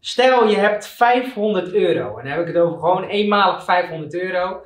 [0.00, 4.62] Stel je hebt 500 euro, en dan heb ik het over gewoon eenmalig 500 euro.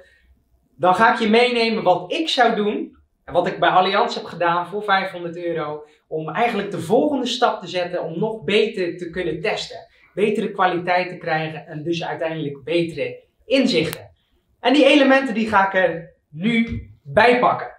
[0.76, 4.24] Dan ga ik je meenemen wat ik zou doen, en wat ik bij Allianz heb
[4.24, 9.10] gedaan voor 500 euro, om eigenlijk de volgende stap te zetten om nog beter te
[9.10, 9.86] kunnen testen.
[10.14, 14.10] Betere kwaliteit te krijgen en dus uiteindelijk betere inzichten.
[14.60, 17.73] En die elementen die ga ik er nu bij pakken.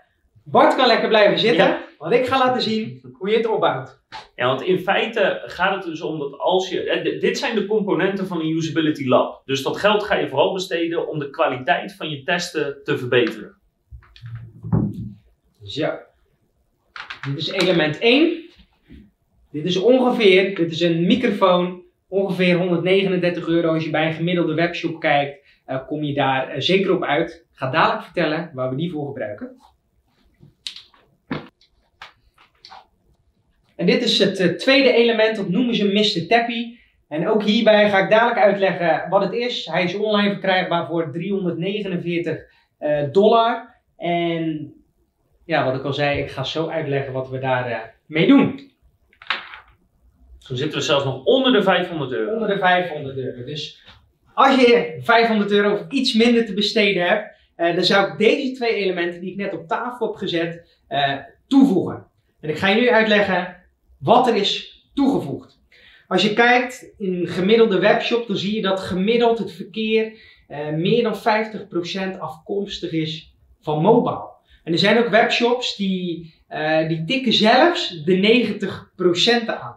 [0.46, 1.84] Bart kan lekker blijven zitten, Ja.
[1.98, 4.00] want ik ga laten zien hoe je het opbouwt.
[4.36, 6.84] Ja, want in feite gaat het dus om dat als je.
[6.90, 9.42] eh, dit zijn de componenten van een usability lab.
[9.46, 13.56] Dus dat geld ga je vooral besteden om de kwaliteit van je testen te verbeteren.
[15.64, 15.90] Zo.
[17.28, 18.44] Dit is element 1.
[19.52, 23.74] Dit is ongeveer, dit is een microfoon, ongeveer 139 euro.
[23.74, 27.32] Als je bij een gemiddelde webshop kijkt, eh, kom je daar eh, zeker op uit.
[27.52, 29.56] Ik ga dadelijk vertellen waar we die voor gebruiken.
[33.76, 36.28] En dit is het eh, tweede element, dat noemen ze Mr.
[36.28, 36.78] Tappy.
[37.08, 39.66] En ook hierbij ga ik dadelijk uitleggen wat het is.
[39.66, 42.38] Hij is online verkrijgbaar voor 349
[42.78, 43.76] eh, dollar.
[43.98, 44.74] En
[45.46, 48.72] ja, wat ik al zei, ik ga zo uitleggen wat we daar eh, mee doen.
[50.38, 52.34] Zo zitten we zelfs nog onder de 500 euro.
[52.34, 53.44] Onder de 500 euro.
[53.44, 53.84] Dus
[54.34, 58.52] als je 500 euro of iets minder te besteden hebt, eh, dan zou ik deze
[58.52, 62.08] twee elementen die ik net op tafel heb gezet, eh, toevoegen.
[62.42, 63.56] En ik ga je nu uitleggen
[64.06, 65.60] wat er is toegevoegd.
[66.08, 70.14] Als je kijkt in een gemiddelde webshop, dan zie je dat gemiddeld het verkeer
[70.48, 71.16] eh, meer dan
[72.16, 74.34] 50% afkomstig is van mobile.
[74.64, 79.76] En er zijn ook webshops die, eh, die tikken zelfs de 90% aan.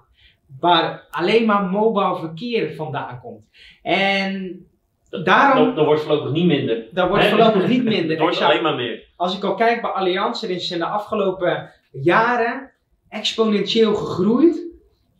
[0.61, 3.45] Waar alleen maar mobile verkeer vandaan komt.
[3.83, 4.67] En
[5.11, 6.87] daarom, Dat, dat wordt voorlopig niet minder.
[6.93, 8.11] dat wordt voorlopig niet minder.
[8.17, 9.07] Het wordt alleen maar meer.
[9.17, 12.71] Als ik al kijk bij Allianz, er is in de afgelopen jaren
[13.09, 14.66] exponentieel gegroeid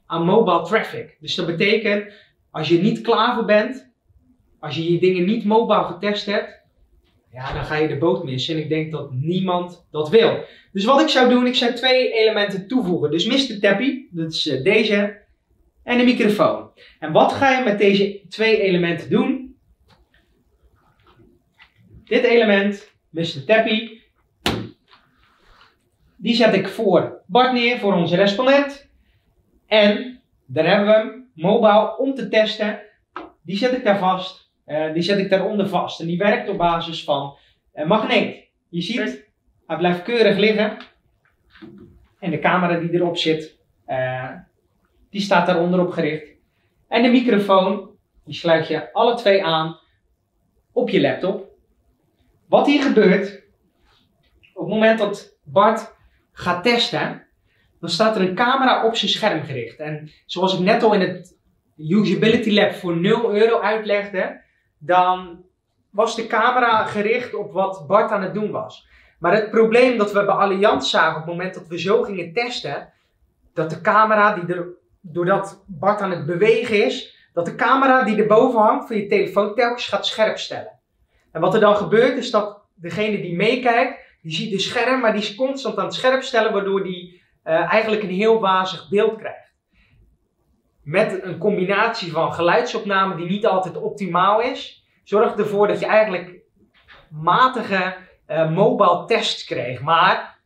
[0.07, 1.17] aan mobile traffic.
[1.21, 2.13] Dus dat betekent,
[2.51, 3.91] als je niet klaar voor bent,
[4.59, 6.59] als je je dingen niet mobile getest hebt,
[7.33, 8.55] ja, dan ga je de boot missen.
[8.55, 10.45] En ik denk dat niemand dat wil.
[10.73, 13.11] Dus wat ik zou doen, ik zou twee elementen toevoegen.
[13.11, 13.61] Dus Mr.
[13.61, 15.23] Tappy, dat is eh, deze,
[15.83, 16.71] en de microfoon.
[16.99, 19.57] En wat ga je met deze twee elementen doen?
[22.05, 23.45] Dit element, Mr.
[23.47, 23.98] Tappy,
[26.19, 28.91] die zet ik voor Bart neer, voor onze respondent.
[29.67, 32.81] En daar hebben we hem, mobile, om te testen.
[33.43, 34.51] Die zet ik daar vast.
[34.65, 36.01] Eh, die zet ik daaronder vast.
[36.01, 37.37] En die werkt op basis van
[37.73, 38.49] een magneet.
[38.69, 39.27] Je ziet,
[39.67, 40.77] hij blijft keurig liggen.
[42.19, 44.31] En de camera die erop zit, eh,
[45.11, 46.37] die staat daaronder op gericht.
[46.89, 47.91] En de microfoon,
[48.25, 49.79] die sluit je alle twee aan
[50.73, 51.47] op je laptop.
[52.49, 53.43] Wat hier gebeurt,
[54.55, 55.97] op het moment dat Bart
[56.39, 57.27] gaat testen,
[57.81, 59.79] dan staat er een camera op zijn scherm gericht.
[59.79, 61.37] En zoals ik net al in het
[61.77, 64.41] Usability Lab voor 0 euro uitlegde,
[64.79, 65.45] dan
[65.91, 68.87] was de camera gericht op wat Bart aan het doen was.
[69.19, 72.33] Maar het probleem dat we bij Allianz zagen op het moment dat we zo gingen
[72.33, 72.93] testen,
[73.55, 74.57] dat de camera die
[75.01, 79.55] doordat Bart aan het bewegen is, dat de camera die erboven hangt van je telefoon
[79.55, 80.79] telkens gaat scherp stellen.
[81.33, 85.13] En wat er dan gebeurt is dat degene die meekijkt, die ziet de scherm, maar
[85.13, 89.17] die is constant aan het scherp stellen, waardoor die eh, eigenlijk een heel wazig beeld
[89.19, 89.53] krijgt.
[90.83, 96.35] Met een combinatie van geluidsopname die niet altijd optimaal is, zorgt ervoor dat je eigenlijk
[97.09, 99.81] matige eh, mobile tests kreeg.
[99.83, 100.39] Maar,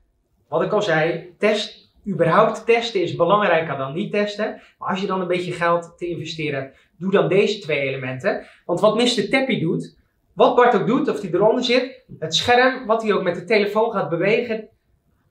[0.48, 4.62] wat ik al zei, test, überhaupt testen is belangrijker dan niet testen.
[4.78, 8.46] Maar als je dan een beetje geld te investeren hebt, doe dan deze twee elementen.
[8.66, 9.28] Want wat Mr.
[9.30, 9.96] Tappy doet,
[10.34, 13.44] wat Bart ook doet, of die eronder zit, het scherm, wat hij ook met de
[13.44, 14.68] telefoon gaat bewegen,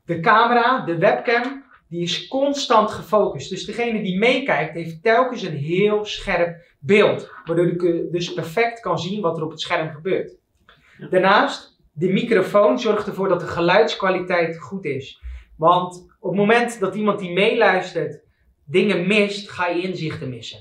[0.05, 3.49] de camera, de webcam, die is constant gefocust.
[3.49, 7.31] Dus degene die meekijkt, heeft telkens een heel scherp beeld.
[7.45, 10.35] Waardoor ik dus perfect kan zien wat er op het scherm gebeurt.
[11.09, 15.21] Daarnaast, de microfoon zorgt ervoor dat de geluidskwaliteit goed is.
[15.57, 18.21] Want op het moment dat iemand die meeluistert
[18.65, 20.59] dingen mist, ga je inzichten missen.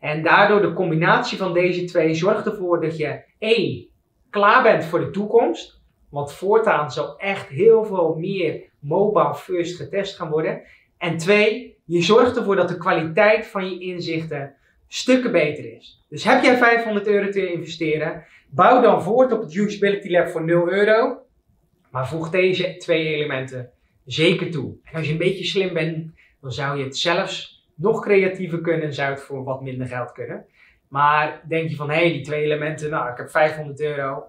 [0.00, 3.86] En daardoor de combinatie van deze twee zorgt ervoor dat je één
[4.30, 5.80] klaar bent voor de toekomst.
[6.08, 10.62] Want voortaan zal echt heel veel meer mobile first getest gaan worden.
[10.98, 14.54] En twee, je zorgt ervoor dat de kwaliteit van je inzichten
[14.88, 16.04] stukken beter is.
[16.08, 20.44] Dus heb jij 500 euro te investeren, bouw dan voort op het Usability Lab voor
[20.44, 21.18] 0 euro.
[21.90, 23.70] Maar voeg deze twee elementen
[24.04, 24.76] zeker toe.
[24.84, 26.10] En als je een beetje slim bent,
[26.40, 30.12] dan zou je het zelfs nog creatiever kunnen en zou het voor wat minder geld
[30.12, 30.46] kunnen.
[30.88, 34.24] Maar denk je van, hé, hey, die twee elementen, nou, ik heb 500 euro,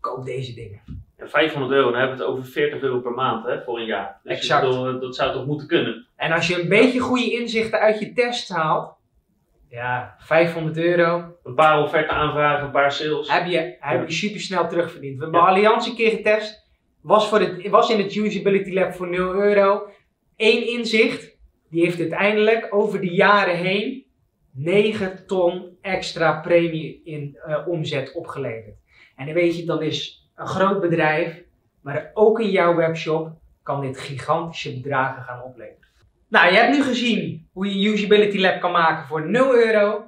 [0.00, 0.80] koop deze dingen.
[1.16, 3.86] En 500 euro, dan hebben we het over 40 euro per maand hè, voor een
[3.86, 4.20] jaar.
[4.22, 4.62] Dus exact.
[4.62, 6.06] Dat, dat zou toch moeten kunnen.
[6.16, 8.94] En als je een beetje goede inzichten uit je test haalt,
[9.68, 11.36] ja, 500 euro.
[11.44, 13.30] Een paar offerten aanvragen, een paar sales.
[13.32, 15.16] Heb je, heb je super snel terugverdiend.
[15.16, 15.46] We hebben ja.
[15.46, 16.64] Allianz een keer getest.
[17.00, 19.88] Was, voor het, was in het Usability Lab voor 0 euro.
[20.36, 21.35] Eén inzicht.
[21.70, 24.04] Die heeft uiteindelijk over de jaren heen
[24.52, 28.76] 9 ton extra premie in uh, omzet opgeleverd.
[29.16, 31.44] En dan weet je, dat is een groot bedrijf.
[31.80, 33.30] Maar ook in jouw webshop
[33.62, 35.88] kan dit gigantische bedragen gaan opleveren.
[36.28, 40.04] Nou, je hebt nu gezien hoe je Usability Lab kan maken voor 0 euro,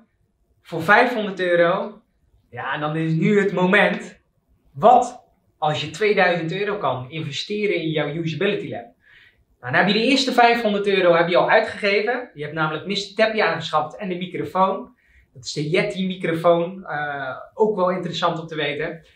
[0.62, 2.00] voor 500 euro.
[2.50, 4.20] Ja, en dan is nu het moment.
[4.72, 5.24] Wat
[5.58, 8.86] als je 2000 euro kan investeren in jouw Usability Lab?
[9.60, 12.30] Nou, dan heb je de eerste 500 euro heb je al uitgegeven.
[12.34, 13.14] Je hebt namelijk Mr.
[13.14, 14.96] Tappy aangeschaft en de microfoon.
[15.32, 16.78] Dat is de Yeti microfoon.
[16.78, 19.06] Uh, ook wel interessant om te weten.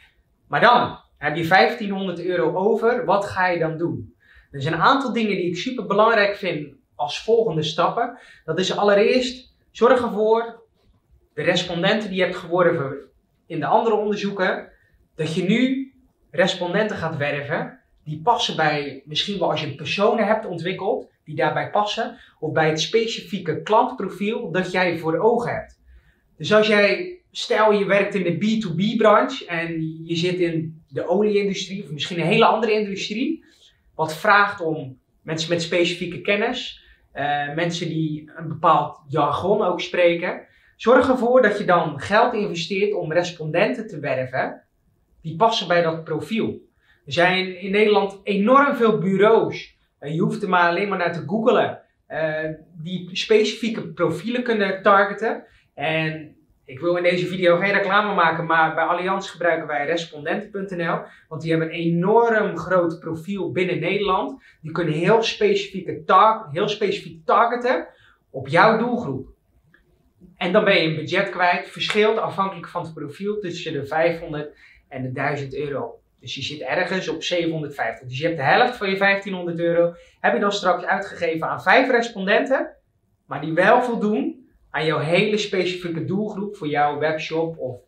[0.49, 3.05] Maar dan heb je 1500 euro over.
[3.05, 4.15] Wat ga je dan doen?
[4.51, 8.19] Er zijn een aantal dingen die ik super belangrijk vind als volgende stappen.
[8.45, 10.63] Dat is allereerst zorg ervoor,
[11.35, 13.11] de respondenten die je hebt geworven
[13.47, 14.73] in de andere onderzoeken,
[15.15, 15.93] dat je nu
[16.31, 21.71] respondenten gaat werven die passen bij, misschien wel als je personen hebt ontwikkeld, die daarbij
[21.71, 25.81] passen, of bij het specifieke klantprofiel dat jij voor ogen hebt.
[26.37, 31.83] Dus als jij, stel je werkt in de B2B-branche en je zit in de olieindustrie
[31.83, 33.45] of misschien een hele andere industrie,
[33.95, 36.83] wat vraagt om mensen met specifieke kennis,
[37.15, 40.47] uh, mensen die een bepaald jargon ook spreken.
[40.77, 44.63] Zorg ervoor dat je dan geld investeert om respondenten te werven
[45.21, 46.61] die passen bij dat profiel.
[47.07, 49.77] Er zijn in Nederland enorm veel bureaus.
[50.01, 51.81] Uh, je hoeft er maar alleen maar naar te googlen.
[52.09, 52.45] Uh,
[52.83, 55.45] die specifieke profielen kunnen targeten.
[55.75, 61.01] En ik wil in deze video geen reclame maken, maar bij Allianz gebruiken wij respondent.nl.
[61.29, 64.43] Want die hebben een enorm groot profiel binnen Nederland.
[64.61, 66.03] Die kunnen heel, specifieke
[66.51, 67.87] heel specifiek targeten
[68.31, 69.29] op jouw doelgroep.
[70.37, 74.57] En dan ben je een budget kwijt, verschilt afhankelijk van het profiel tussen de 500
[74.89, 76.02] en de 1000 euro.
[76.23, 78.09] Dus je zit ergens op 750.
[78.09, 81.63] Dus je hebt de helft van je 1500 euro, heb je dan straks uitgegeven aan
[81.63, 82.77] vijf respondenten,
[83.27, 87.81] maar die wel voldoen aan jouw hele specifieke doelgroep voor jouw webshop of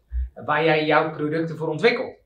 [0.45, 2.17] waar jij jouw producten voor ontwikkelt.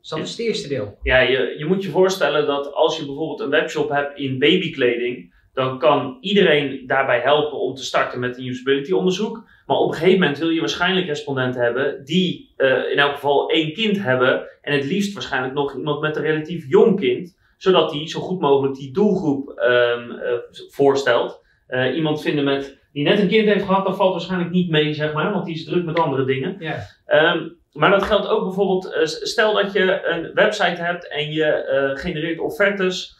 [0.00, 0.98] Dus dat is het eerste deel.
[1.02, 5.34] Ja, je, je moet je voorstellen dat als je bijvoorbeeld een webshop hebt in babykleding,
[5.52, 9.48] dan kan iedereen daarbij helpen om te starten met een usability onderzoek.
[9.66, 13.50] Maar op een gegeven moment wil je waarschijnlijk respondenten hebben die uh, in elk geval
[13.50, 14.48] één kind hebben.
[14.60, 17.42] En het liefst waarschijnlijk nog iemand met een relatief jong kind.
[17.58, 20.32] Zodat die zo goed mogelijk die doelgroep um, uh,
[20.68, 21.42] voorstelt.
[21.68, 24.94] Uh, iemand vinden met die net een kind heeft gehad, dat valt waarschijnlijk niet mee,
[24.94, 26.56] zeg maar, want die is druk met andere dingen.
[26.58, 27.34] Yeah.
[27.34, 28.90] Um, maar dat geldt ook bijvoorbeeld,
[29.22, 33.16] stel dat je een website hebt en je genereert offertes,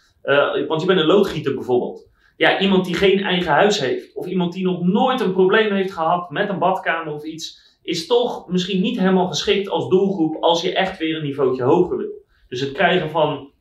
[0.68, 2.08] want je bent een loodgieter bijvoorbeeld.
[2.36, 5.92] Ja, iemand die geen eigen huis heeft, of iemand die nog nooit een probleem heeft
[5.92, 10.62] gehad met een badkamer of iets, is toch misschien niet helemaal geschikt als doelgroep als
[10.62, 12.22] je echt weer een niveautje hoger wil.
[12.48, 13.52] Dus het krijgen van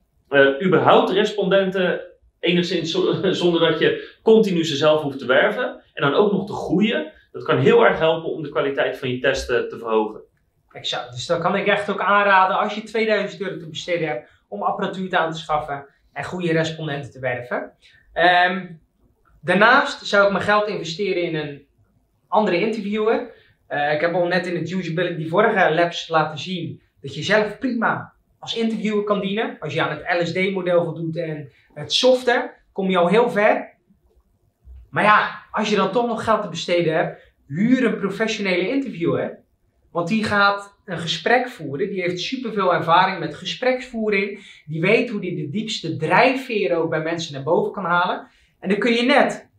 [0.61, 2.01] überhaupt respondenten
[2.39, 2.91] enigszins
[3.41, 5.81] zonder dat je continu ze zelf hoeft te werven.
[5.93, 7.11] En dan ook nog te groeien.
[7.31, 10.21] Dat kan heel erg helpen om de kwaliteit van je testen te verhogen.
[10.71, 11.11] Exact.
[11.11, 14.63] Dus dan kan ik echt ook aanraden als je 2000 euro te besteden hebt om
[14.63, 17.73] apparatuur aan te schaffen en goede respondenten te werven.
[18.13, 18.81] Um,
[19.41, 21.65] daarnaast zou ik mijn geld investeren in een
[22.27, 23.31] andere interviewer.
[23.69, 27.57] Uh, ik heb al net in het usability vorige labs laten zien dat je zelf
[27.57, 29.57] prima als interviewer kan dienen.
[29.59, 33.71] Als je aan het LSD-model voldoet en het software, kom je al heel ver.
[34.89, 39.42] Maar ja, als je dan toch nog geld te besteden hebt, huur een professionele interviewer.
[39.93, 41.89] Want die gaat een gesprek voeren.
[41.89, 44.61] Die heeft superveel ervaring met gespreksvoering.
[44.65, 48.27] Die weet hoe die de diepste drijfveren ook bij mensen naar boven kan halen.
[48.59, 49.49] En dan kun je net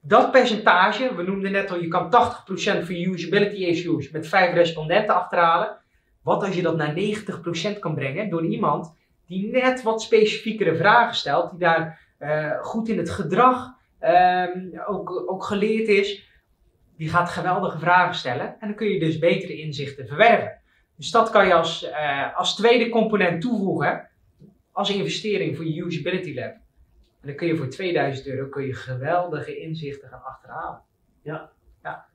[0.00, 5.14] dat percentage, we noemden net al, je kan 80% van usability issues met vijf respondenten
[5.14, 5.76] achterhalen.
[6.22, 6.94] Wat als je dat naar
[7.76, 8.94] 90% kan brengen door iemand
[9.26, 15.24] die net wat specifiekere vragen stelt, die daar eh, goed in het gedrag ehm, ook,
[15.26, 16.31] ook geleerd is,
[17.02, 20.60] die gaat geweldige vragen stellen en dan kun je dus betere inzichten verwerven.
[20.96, 24.08] Dus dat kan je als, eh, als tweede component toevoegen
[24.72, 26.52] als investering voor je Usability Lab.
[27.20, 30.80] En dan kun je voor 2000 euro kun je geweldige inzichten gaan achterhalen.
[31.22, 31.50] Ja.
[31.82, 32.06] ja.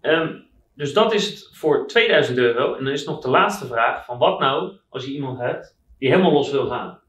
[0.00, 2.74] Um, dus dat is het voor 2000 euro.
[2.74, 6.08] En dan is nog de laatste vraag: van wat nou als je iemand hebt die
[6.08, 7.00] helemaal los wil gaan?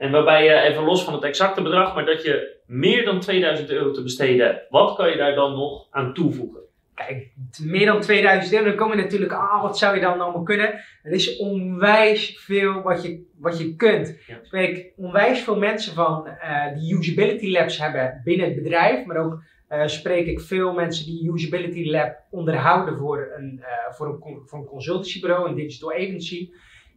[0.00, 3.70] En waarbij je even los van het exacte bedrag, maar dat je meer dan 2000
[3.70, 4.66] euro te besteden hebt.
[4.70, 6.60] Wat kan je daar dan nog aan toevoegen?
[6.94, 7.30] Kijk,
[7.62, 10.80] meer dan 2000 euro, dan kom je natuurlijk, ah, wat zou je dan allemaal kunnen?
[11.02, 14.18] Er is onwijs veel wat je, wat je kunt.
[14.26, 14.38] Ja.
[14.42, 19.42] Spreek onwijs veel mensen van uh, die usability labs hebben binnen het bedrijf, maar ook
[19.70, 24.58] uh, spreek ik veel mensen die usability lab onderhouden voor een, uh, voor een, voor
[24.58, 26.50] een consultancybureau, een digital agency.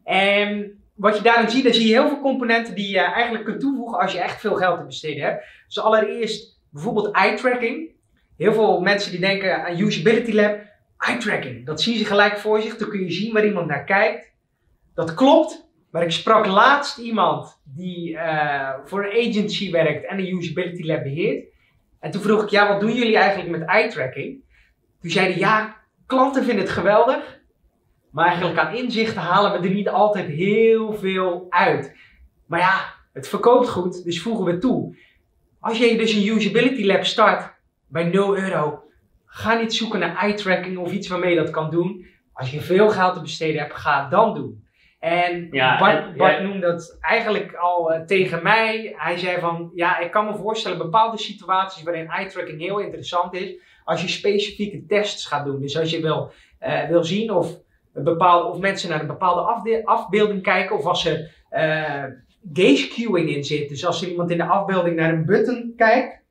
[0.04, 3.60] En wat je daarin ziet, dan zie je heel veel componenten die je eigenlijk kunt
[3.60, 5.46] toevoegen als je echt veel geld te besteden hebt.
[5.66, 7.92] Dus allereerst bijvoorbeeld eye tracking.
[8.38, 10.60] Heel veel mensen die denken aan Usability Lab,
[10.98, 11.66] eye tracking.
[11.66, 14.32] Dat zien ze gelijk voor zich, dan kun je zien waar iemand naar kijkt.
[14.96, 20.38] Dat klopt, maar ik sprak laatst iemand die uh, voor een agency werkt en een
[20.38, 21.46] Usability Lab beheert.
[22.00, 24.44] En toen vroeg ik, ja, wat doen jullie eigenlijk met eye tracking?
[25.02, 25.76] Toen zeiden ja,
[26.06, 27.42] klanten vinden het geweldig,
[28.14, 31.96] maar eigenlijk aan inzichten halen we er niet altijd heel veel uit.
[32.46, 34.98] Maar ja, het verkoopt goed, dus voegen we toe.
[35.60, 37.54] Als je dus een usability lab start
[37.88, 38.84] bij 0 euro,
[39.26, 42.06] ga niet zoeken naar eye tracking of iets waarmee je dat kan doen.
[42.34, 44.64] Als je veel geld te besteden hebt, ga het dan doen.
[45.00, 48.94] En ja, Bart, Bart noemde dat eigenlijk al uh, tegen mij.
[48.98, 53.34] Hij zei van, ja, ik kan me voorstellen bepaalde situaties waarin eye tracking heel interessant
[53.34, 53.56] is.
[53.84, 55.62] Als je specifieke tests gaat doen.
[55.62, 57.63] Dus als je wil, uh, wil zien of
[57.94, 62.04] bepaalde, of mensen naar een bepaalde afbeelding kijken of als er uh,
[62.54, 63.70] gaze queuing in zit.
[63.70, 66.22] Dus als iemand in de afbeelding naar een button kijkt,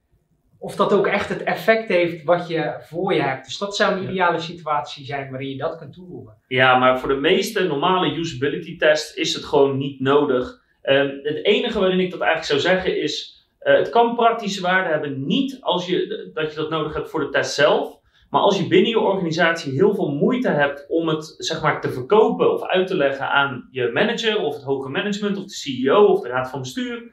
[0.58, 3.44] of dat ook echt het effect heeft wat je voor je hebt.
[3.44, 6.36] Dus dat zou een ideale situatie zijn waarin je dat kunt toevoegen.
[6.48, 10.60] Ja, maar voor de meeste normale usability tests is het gewoon niet nodig.
[10.82, 14.90] Um, het enige waarin ik dat eigenlijk zou zeggen is, uh, het kan praktische waarde
[14.90, 18.00] hebben, niet als je, dat je dat nodig hebt voor de test zelf.
[18.32, 21.92] Maar als je binnen je organisatie heel veel moeite hebt om het zeg maar, te
[21.92, 26.04] verkopen of uit te leggen aan je manager of het hoge management of de CEO
[26.04, 27.12] of de raad van bestuur,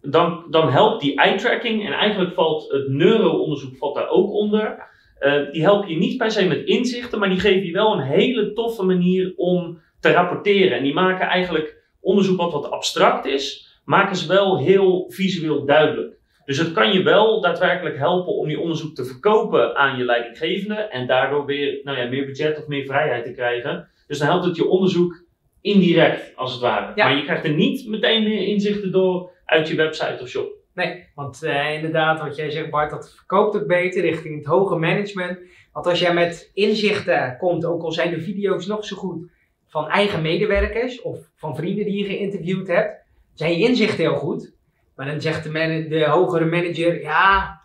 [0.00, 4.88] dan, dan helpt die eye tracking en eigenlijk valt het neuroonderzoek valt daar ook onder.
[5.20, 8.06] Uh, die helpen je niet per se met inzichten, maar die geven je wel een
[8.06, 10.76] hele toffe manier om te rapporteren.
[10.76, 16.15] En die maken eigenlijk onderzoek wat wat abstract is, maken ze wel heel visueel duidelijk.
[16.46, 20.74] Dus het kan je wel daadwerkelijk helpen om je onderzoek te verkopen aan je leidinggevende
[20.74, 23.88] en daardoor weer nou ja, meer budget of meer vrijheid te krijgen.
[24.06, 25.24] Dus dan helpt het je onderzoek
[25.60, 26.92] indirect, als het ware.
[26.96, 30.52] Maar je krijgt er niet meteen meer inzichten door uit je website of shop.
[30.74, 34.76] Nee, want uh, inderdaad, wat jij zegt Bart, dat verkoopt ook beter richting het hoge
[34.76, 35.38] management.
[35.72, 39.30] Want als jij met inzichten komt, ook al zijn de video's nog zo goed
[39.66, 44.55] van eigen medewerkers of van vrienden die je geïnterviewd hebt, zijn je inzichten heel goed.
[44.96, 47.60] Maar dan zegt de, de hogere manager, ja,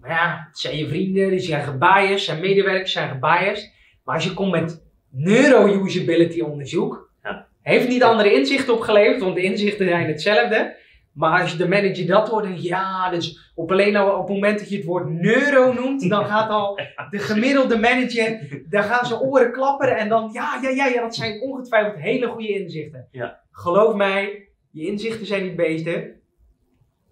[0.00, 3.72] maar ja, het zijn je vrienden, die zijn gebiased, zijn medewerkers zijn gebiased.
[4.04, 7.46] Maar als je komt met neuro-usability onderzoek, ja.
[7.62, 10.76] heeft niet andere inzichten opgeleverd, want de inzichten zijn hetzelfde.
[11.12, 14.34] Maar als je de manager dat hoort, dan ja, dus op alleen al op het
[14.36, 19.06] moment dat je het woord neuro noemt, dan gaat al de gemiddelde manager, dan gaan
[19.06, 23.08] ze oren klapperen en dan, ja, ja, ja, ja, dat zijn ongetwijfeld hele goede inzichten.
[23.10, 23.40] Ja.
[23.50, 26.17] Geloof mij, je inzichten zijn niet beter,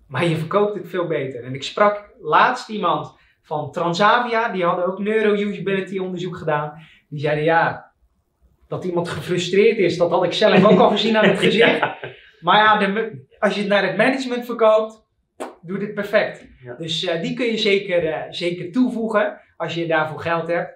[0.06, 1.44] maar je verkoopt het veel beter.
[1.44, 6.72] En ik sprak laatst iemand van Transavia, die hadden ook neuro-usability onderzoek gedaan.
[7.08, 7.92] Die zeiden ja,
[8.68, 11.80] dat iemand gefrustreerd is, dat had ik zelf ook al gezien aan het gezicht.
[12.40, 15.04] Maar ja, de, als je het naar het management verkoopt,
[15.60, 16.46] doet het perfect.
[16.78, 20.74] Dus uh, die kun je zeker, uh, zeker toevoegen als je daarvoor geld hebt.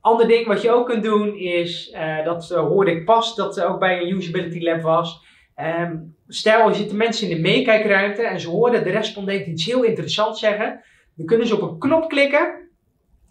[0.00, 3.78] Ander ding wat je ook kunt doen is, uh, dat hoorde ik pas, dat ook
[3.78, 5.24] bij een usability lab was.
[5.60, 9.82] Um, stel, er zitten mensen in de meekijkruimte en ze horen de respondent iets heel
[9.82, 10.80] interessants zeggen.
[11.14, 12.68] Dan kunnen ze op een knop klikken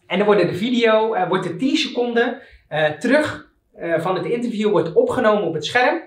[0.08, 4.26] en dan wordt de video, uh, wordt de 10 seconden uh, terug uh, van het
[4.26, 6.02] interview wordt opgenomen op het scherm.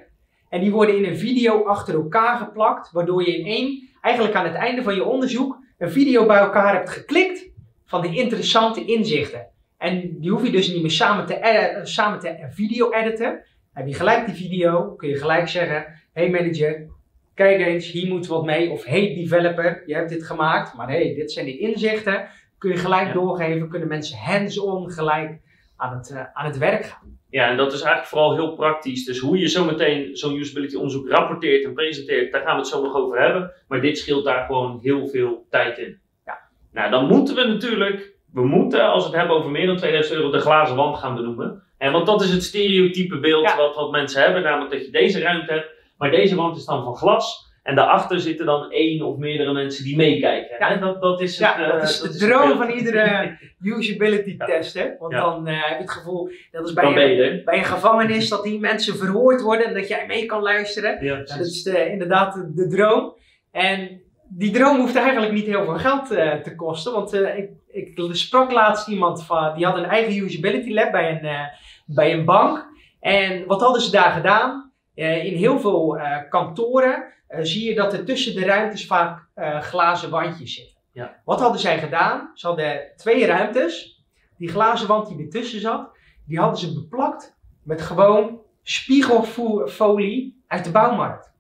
[0.49, 4.45] En die worden in een video achter elkaar geplakt, waardoor je in één, eigenlijk aan
[4.45, 7.49] het einde van je onderzoek, een video bij elkaar hebt geklikt
[7.87, 9.47] van de interessante inzichten.
[9.79, 13.45] En die hoef je dus niet meer samen te, samen te video editen.
[13.73, 16.89] Heb je gelijk die video, kun je gelijk zeggen, hey manager,
[17.35, 18.71] kijk eens, hier moet wat mee.
[18.71, 22.29] Of hey developer, je hebt dit gemaakt, maar hey, dit zijn de inzichten.
[22.59, 25.41] Kun je gelijk doorgeven, kunnen mensen hands-on gelijk
[25.77, 27.19] aan het, eh, aan het werk gaan.
[27.31, 29.05] Ja, en dat is eigenlijk vooral heel praktisch.
[29.05, 32.83] Dus hoe je zometeen zo'n usability onderzoek rapporteert en presenteert, daar gaan we het zo
[32.83, 33.53] nog over hebben.
[33.69, 36.01] Maar dit scheelt daar gewoon heel veel tijd in.
[36.25, 36.39] Ja.
[36.73, 40.17] Nou, dan moeten we natuurlijk, we moeten als we het hebben over meer dan 2000
[40.17, 41.63] euro, de glazen wand gaan benoemen.
[41.79, 43.57] En want dat is het stereotype beeld Ja.
[43.57, 45.71] wat, wat mensen hebben, namelijk dat je deze ruimte hebt,
[46.01, 47.49] maar deze wand is dan van glas.
[47.63, 50.57] En daarachter zitten dan één of meerdere mensen die meekijken.
[50.59, 50.69] Ja.
[50.69, 50.79] Hè?
[50.79, 53.39] Dat, dat is, het, Ja, eh, dat is de droom van iedere
[53.79, 54.45] usability Ja.
[54.47, 54.97] tester.
[54.99, 55.21] Want Ja.
[55.21, 56.85] dan eh, heb je het gevoel, dat is bij,
[57.31, 61.05] een, bij een gevangenis, dat die mensen verhoord worden en dat jij mee kan luisteren.
[61.05, 63.15] Ja, dat is de- inderdaad de, de droom.
[63.53, 66.93] En die droom hoeft eigenlijk niet heel veel geld eh, te kosten.
[66.93, 71.11] Want eh, ik, ik sprak laatst iemand van, die had een eigen usability lab bij
[71.11, 71.41] een, eh,
[71.87, 72.67] bij een bank.
[73.01, 74.70] En wat hadden ze daar gedaan?
[75.01, 79.29] Eh, in heel veel eh, kantoren eh, zie je dat er tussen de ruimtes vaak
[79.61, 80.77] glazen wandjes zitten.
[80.93, 81.21] Ja.
[81.25, 82.31] Wat hadden zij gedaan?
[82.35, 84.05] Ze hadden twee ruimtes.
[84.37, 85.91] Die glazen wand die ertussen zat,
[86.27, 91.33] die hadden ze beplakt met gewoon spiegelfolie uit de bouwmarkt.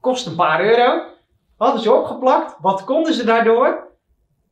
[0.00, 1.02] Kost een paar euro.
[1.56, 2.56] Hadden ze opgeplakt.
[2.60, 3.88] Wat konden ze daardoor?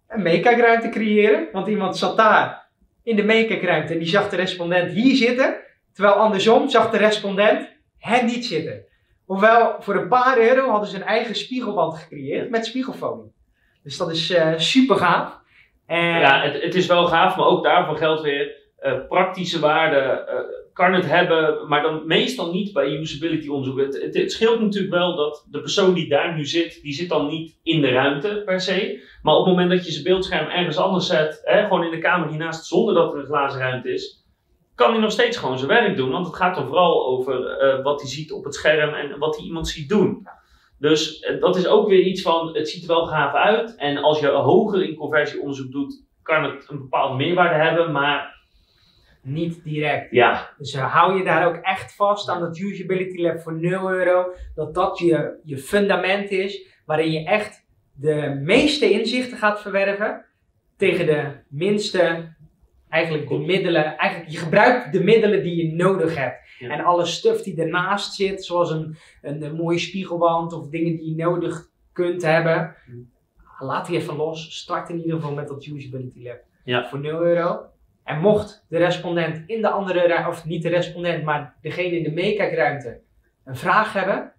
[0.09, 1.49] Een meekijkruimte creëren.
[1.53, 2.69] Want iemand zat daar
[3.03, 5.57] in de meekijkruimte en die zag de respondent hier zitten.
[5.93, 8.85] Terwijl andersom zag de respondent hen niet zitten.
[9.25, 13.33] Hoewel voor een paar euro hadden ze een eigen spiegelwand gecreëerd met spiegelfolie.
[13.83, 15.41] Dus dat is eh, super gaaf.
[15.87, 19.97] En Ja, het, het is wel gaaf, maar ook daarvoor geldt weer eh, praktische waarde.
[19.97, 20.39] eh,
[20.73, 23.79] kan het hebben, maar dan meestal niet bij usability onderzoek.
[23.79, 27.09] Het, het, het scheelt natuurlijk wel dat de persoon die daar nu zit, die zit
[27.09, 29.03] dan niet in de ruimte per se.
[29.23, 31.99] Maar op het moment dat je zijn beeldscherm ergens anders zet, hè, gewoon in de
[31.99, 34.26] kamer hiernaast, zonder dat er een glazen ruimte is,
[34.77, 36.11] kan hij nog steeds gewoon zijn werk doen.
[36.11, 39.37] Want het gaat dan vooral over eh, wat hij ziet op het scherm en wat
[39.37, 40.29] hij iemand ziet doen.
[40.79, 43.77] Dus eh, dat is ook weer iets van, het ziet er wel gaaf uit.
[43.77, 47.93] En als je hoger in conversieonderzoek doet, kan het een bepaalde meerwaarde hebben.
[47.93, 48.35] Maar
[49.23, 50.11] niet direct.
[50.11, 53.91] ja, Dus eh, hou je daar ook echt vast aan dat usability lab voor 0
[53.91, 54.33] euro.
[54.55, 56.67] Dat dat je, je fundament is.
[56.87, 60.25] Waarin je echt de meeste inzichten gaat verwerven.
[60.77, 62.35] Tegen de minste,
[62.97, 63.97] eigenlijk de middelen.
[63.97, 66.37] Eigenlijk, je gebruikt de middelen die je nodig hebt.
[66.59, 66.71] Ja.
[66.71, 68.45] En alle stuff die ernaast zit.
[68.45, 72.77] Zoals een, een, een mooie spiegelwand of dingen die je nodig kunt hebben.
[73.59, 74.59] Laat die even los.
[74.59, 76.41] Start in ieder geval met dat usability lab.
[76.65, 76.89] Ja.
[76.89, 77.61] Voor 0 euro.
[78.05, 82.13] En mocht de respondent in de andere of niet de respondent, maar degene in de
[82.13, 83.01] meekijkruimte
[83.45, 84.33] een vraag hebben,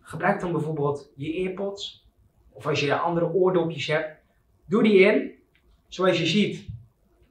[0.00, 2.06] gebruik dan bijvoorbeeld je earpods.
[2.52, 4.20] Of als je andere oordopjes hebt,
[4.66, 5.34] doe die in.
[5.88, 6.68] Zoals je ziet,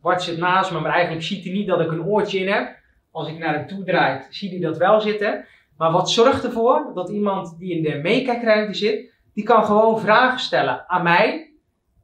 [0.06, 2.76] Bart zit naast me, maar eigenlijk ziet hij niet dat ik een oortje in heb.
[3.12, 5.46] Als ik naar hem toe draai, ziet hij dat wel zitten.
[5.78, 10.40] Maar wat zorgt ervoor dat iemand die in de meekijkruimte zit, die kan gewoon vragen
[10.40, 11.54] stellen aan mij,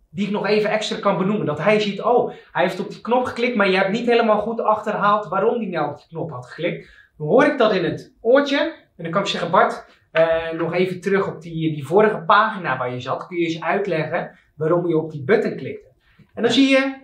[0.10, 1.46] die ik nog even extra kan benoemen.
[1.46, 4.40] Dat hij ziet, oh, hij heeft op die knop geklikt, maar je hebt niet helemaal
[4.40, 6.90] goed achterhaald waarom hij nou op die knop had geklikt.
[7.18, 8.60] Dan hoor ik dat in het oortje
[8.98, 12.78] en dan kan ik zeggen, Bart, eh, nog even terug op die, die vorige pagina
[12.78, 13.28] waar je zat.
[13.28, 15.90] Kun je eens uitleggen waarom je op die button klikte.
[16.34, 17.01] En dan zie je,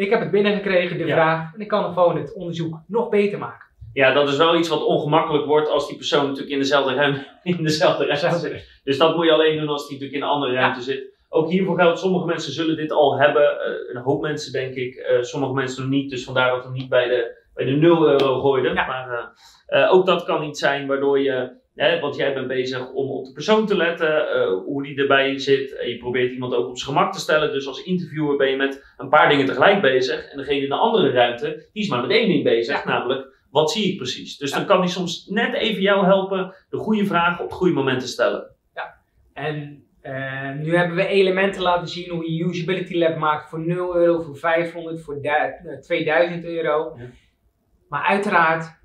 [0.00, 1.14] ik heb het binnengekregen, de Ja.
[1.14, 3.68] vraag, en ik kan gewoon het onderzoek nog beter maken.
[3.92, 7.26] ja, dat is wel iets wat ongemakkelijk wordt als die persoon natuurlijk in dezelfde ruimte,
[7.42, 8.80] in dezelfde ruimte zit.
[8.84, 11.18] Dus dat moet je alleen doen als die natuurlijk in een andere ruimte zit.
[11.28, 13.42] Ook hiervoor geldt, sommige mensen zullen dit al hebben.
[13.42, 16.10] eh, een hoop mensen denk ik, eh, sommige mensen nog niet.
[16.10, 18.74] Dus vandaar dat we niet bij de, bij de 0 euro gooiden.
[18.74, 18.86] Ja.
[18.86, 19.32] Maar
[19.66, 21.50] eh, ook dat kan iets zijn waardoor je,
[21.80, 25.38] hè, want jij bent bezig om op de persoon te letten, eh, hoe die erbij
[25.38, 25.76] zit.
[25.76, 27.52] En je probeert iemand ook op zijn gemak te stellen.
[27.52, 30.28] Dus als interviewer ben je met een paar dingen tegelijk bezig.
[30.30, 32.76] En degene in de andere ruimte, die is maar met één ding bezig.
[32.84, 32.88] Ja.
[32.88, 34.36] Namelijk, wat zie ik precies?
[34.36, 34.56] Dus Ja.
[34.56, 38.00] dan kan die soms net even jou helpen de goede vragen op het goede moment
[38.00, 38.54] te stellen.
[39.32, 43.96] En eh, nu hebben we elementen laten zien hoe je usability lab maakt voor 0
[43.96, 46.94] euro, voor 500, voor du- eh, 2000 euro.
[46.98, 47.04] Ja.
[47.88, 48.79] Maar uiteraard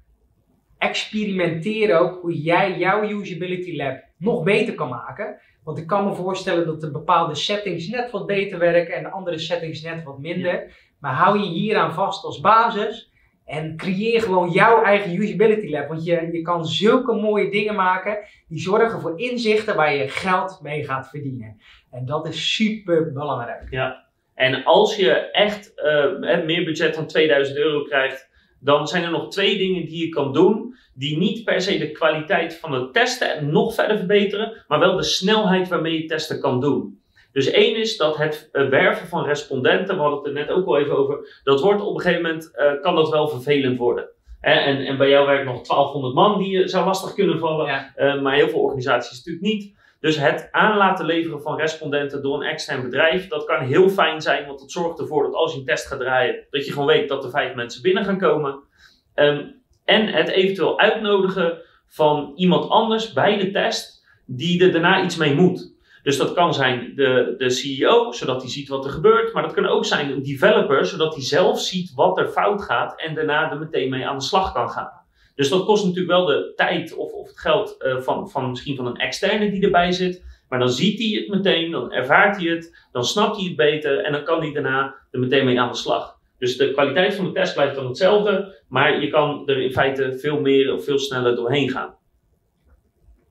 [0.78, 5.40] experimenteer ook hoe jij jouw usability lab nog beter kan maken.
[5.64, 9.10] Want ik kan me voorstellen dat de bepaalde settings net wat beter werken en de
[9.10, 10.72] andere settings net wat minder.
[11.00, 13.12] Maar hou je hieraan vast als basis
[13.46, 15.88] en creëer gewoon jouw eigen usability lab.
[15.88, 18.18] Want je, je kan zulke mooie dingen maken
[18.48, 21.62] die zorgen voor inzichten waar je geld mee gaat verdienen.
[21.92, 23.72] En dat is super belangrijk.
[24.34, 28.30] En als je echt eh, meer budget dan 2000 euro krijgt,
[28.66, 30.76] dan zijn er nog twee dingen die je kan doen.
[30.94, 35.04] Die niet per se de kwaliteit van het testen nog verder verbeteren, maar wel de
[35.04, 37.00] snelheid waarmee je testen kan doen.
[37.32, 40.68] Dus één is dat het eh, werven van respondenten, we hadden het er net ook
[40.68, 44.10] al even over, dat wordt op een gegeven moment, eh, kan dat wel vervelend worden.
[44.42, 47.66] Hè, en, en bij jou werkt nog 1200 man die je zou lastig kunnen vallen.
[47.68, 47.92] Ja.
[47.96, 49.74] Eh, maar heel veel organisaties natuurlijk niet.
[50.00, 54.22] Dus het aan laten leveren van respondenten door een extern bedrijf, dat kan heel fijn
[54.22, 56.88] zijn, want dat zorgt ervoor dat als je een test gaat draaien, dat je gewoon
[56.88, 58.60] weet dat er vijf mensen binnen gaan komen.
[59.14, 59.46] Ehm,
[59.86, 65.36] en het eventueel uitnodigen van iemand anders bij de test die er daarna iets mee
[65.36, 65.74] moet.
[66.04, 69.34] Dus dat kan zijn de, de CEO, zodat hij ziet wat er gebeurt.
[69.34, 73.00] Maar dat kan ook zijn een developer, zodat hij zelf ziet wat er fout gaat
[73.00, 75.05] en daarna er meteen mee aan de slag kan gaan.
[75.36, 78.76] Dus dat kost natuurlijk wel de tijd of, of het geld uh, van, van misschien
[78.76, 80.24] van een externe die erbij zit.
[80.50, 84.04] Maar dan ziet hij het meteen, dan ervaart hij het, dan snapt hij het beter
[84.04, 86.18] en dan kan hij daarna er meteen mee aan de slag.
[86.38, 90.18] Dus de kwaliteit van de test blijft dan hetzelfde, maar je kan er in feite
[90.20, 91.96] veel meer of veel sneller doorheen gaan.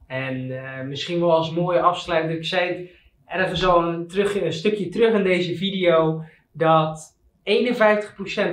[0.07, 2.91] En uh, misschien wel als mooie afsluiting, ik zei
[3.25, 7.19] het even zo een stukje terug in deze video, dat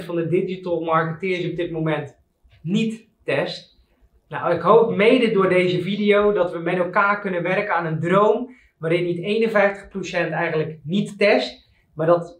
[0.02, 2.18] 51% van de digital marketeers op dit moment
[2.62, 3.80] niet test.
[4.28, 8.00] Nou, ik hoop mede door deze video dat we met elkaar kunnen werken aan een
[8.00, 12.40] droom waarin niet 51% eigenlijk niet test, maar dat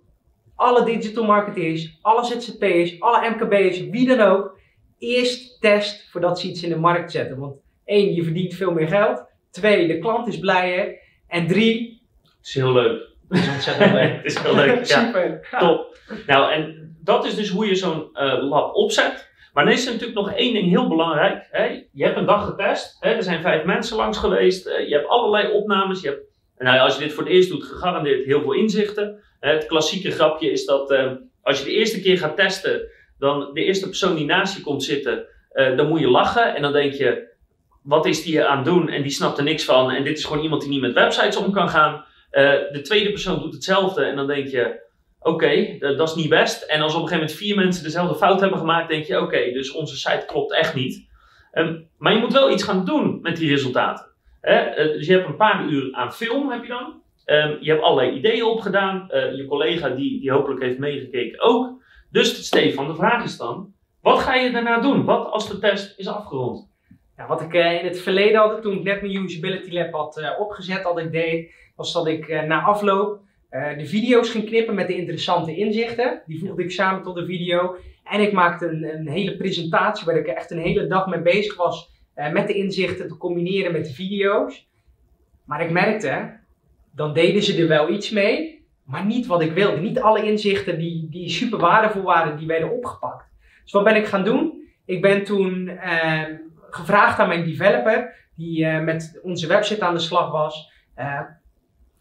[0.56, 4.60] alle digital marketeers, alle ZZP'ers, alle MKB'ers, wie dan ook,
[4.98, 7.38] eerst test voordat ze iets in de markt zetten.
[7.38, 9.26] Want één, je verdient veel meer geld.
[9.52, 11.00] Twee, de klant is blijer.
[11.28, 12.02] En drie...
[12.24, 13.02] Het is heel leuk.
[13.30, 14.16] Het is ontzettend leuk.
[14.24, 15.06] het is heel leuk, ja.
[15.06, 15.48] Super.
[15.60, 15.98] Top.
[16.28, 19.31] Nou, en dat is dus hoe je zo'n uh, lab opzet.
[19.54, 21.48] Maar dan is er natuurlijk nog één ding heel belangrijk.
[21.52, 21.84] Hè?
[21.92, 23.10] Je hebt een dag getest, hè?
[23.10, 26.02] er zijn vijf mensen langs geweest, je hebt allerlei opnames.
[26.02, 26.22] Je hebt,
[26.58, 29.20] nou als je dit voor het eerst doet, gegarandeerd heel veel inzichten.
[29.40, 32.82] Het klassieke grapje is dat uh, als je de eerste keer gaat testen,
[33.20, 36.56] dan de eerste persoon die naast je komt zitten, uh, dan moet je lachen.
[36.56, 37.30] En dan denk je,
[37.84, 38.90] wat is die aan het doen?
[38.90, 39.92] En die snapt er niks van.
[39.92, 42.06] En dit is gewoon iemand die niet met websites om kan gaan.
[42.72, 44.90] de tweede persoon doet hetzelfde en dan denk je,
[45.22, 46.62] oké, okay, dat is niet best.
[46.62, 49.52] En als op een gegeven moment vier mensen dezelfde fout hebben gemaakt, denk je, oké,
[49.52, 51.10] dus onze site klopt echt niet.
[51.54, 54.06] Um, maar je moet wel iets gaan doen met die resultaten.
[54.42, 54.70] Hè?
[54.70, 57.02] Uh, dus je hebt een paar uur aan film, heb je dan.
[57.26, 59.08] Um, je hebt allerlei ideeën opgedaan.
[59.12, 61.82] Uh, je collega die, die hopelijk heeft meegekeken ook.
[62.10, 65.06] Dus Stefan, de vraag is dan, wat ga je daarna doen?
[65.06, 66.70] Wat als de test is afgerond?
[67.18, 70.84] Ja, wat ik in het verleden altijd, toen ik net mijn Usability Lab had opgezet,
[70.84, 73.20] dat ik deed, was dat ik na afloop
[73.52, 76.22] uh, de video's ging knippen met de interessante inzichten.
[76.26, 77.76] Die voegde ik samen tot de video.
[78.04, 81.56] En ik maakte een, een hele presentatie waar ik echt een hele dag mee bezig
[81.56, 84.70] was uh, met de inzichten te combineren met de video's.
[85.46, 86.40] Maar ik merkte,
[86.96, 89.78] dan deden ze er wel iets mee, maar niet wat ik wilde.
[89.78, 93.26] Niet alle inzichten die, die super waardevol waren, die werden opgepakt.
[93.64, 94.70] Dus wat ben ik gaan doen?
[94.86, 96.24] Ik ben toen uh,
[96.70, 100.72] gevraagd aan mijn developer, die met onze website aan de slag was.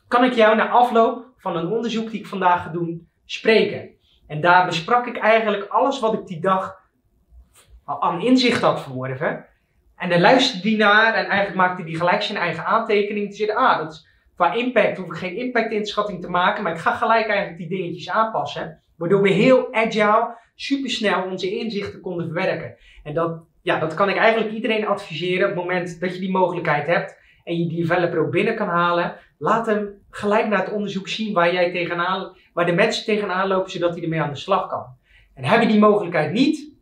[0.08, 3.90] kan ik jou na afloop van een onderzoek die ik vandaag ga doen spreken.
[4.26, 6.78] En daar besprak ik eigenlijk alles wat ik die dag
[7.84, 9.46] aan inzicht had verworven.
[9.96, 13.26] En dan luisterde die naar en eigenlijk maakte die gelijk zijn eigen aantekening.
[13.26, 16.78] Die zei, ah, dat is, qua impact hoef ik geen impact-inschatting te maken, maar ik
[16.78, 18.82] ga gelijk eigenlijk die dingetjes aanpassen.
[18.96, 22.76] Waardoor we heel agile, supersnel onze inzichten konden verwerken.
[23.02, 26.30] En dat, ja, dat kan ik eigenlijk iedereen adviseren op het moment dat je die
[26.30, 29.16] mogelijkheid hebt en je developer ook binnen kan halen.
[29.42, 33.70] Laat hem gelijk naar het onderzoek zien waar, jij tegenaan, waar de mensen tegenaan lopen,
[33.70, 34.86] zodat hij ermee aan de slag kan.
[35.34, 36.72] En heb je die mogelijkheid niet,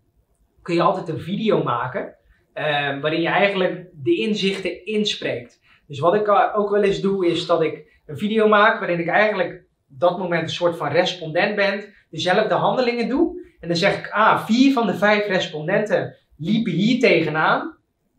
[0.63, 2.17] kun je altijd een video maken,
[2.55, 5.61] uh, waarin je eigenlijk de inzichten inspreekt.
[5.87, 9.09] Dus wat ik ook wel eens doe, is dat ik een video maak waarin ik
[9.09, 13.47] eigenlijk dat moment een soort van respondent ben, dezelfde handelingen doe.
[13.61, 17.77] En dan zeg ik, ah, vier van de vijf respondenten liepen hier tegenaan.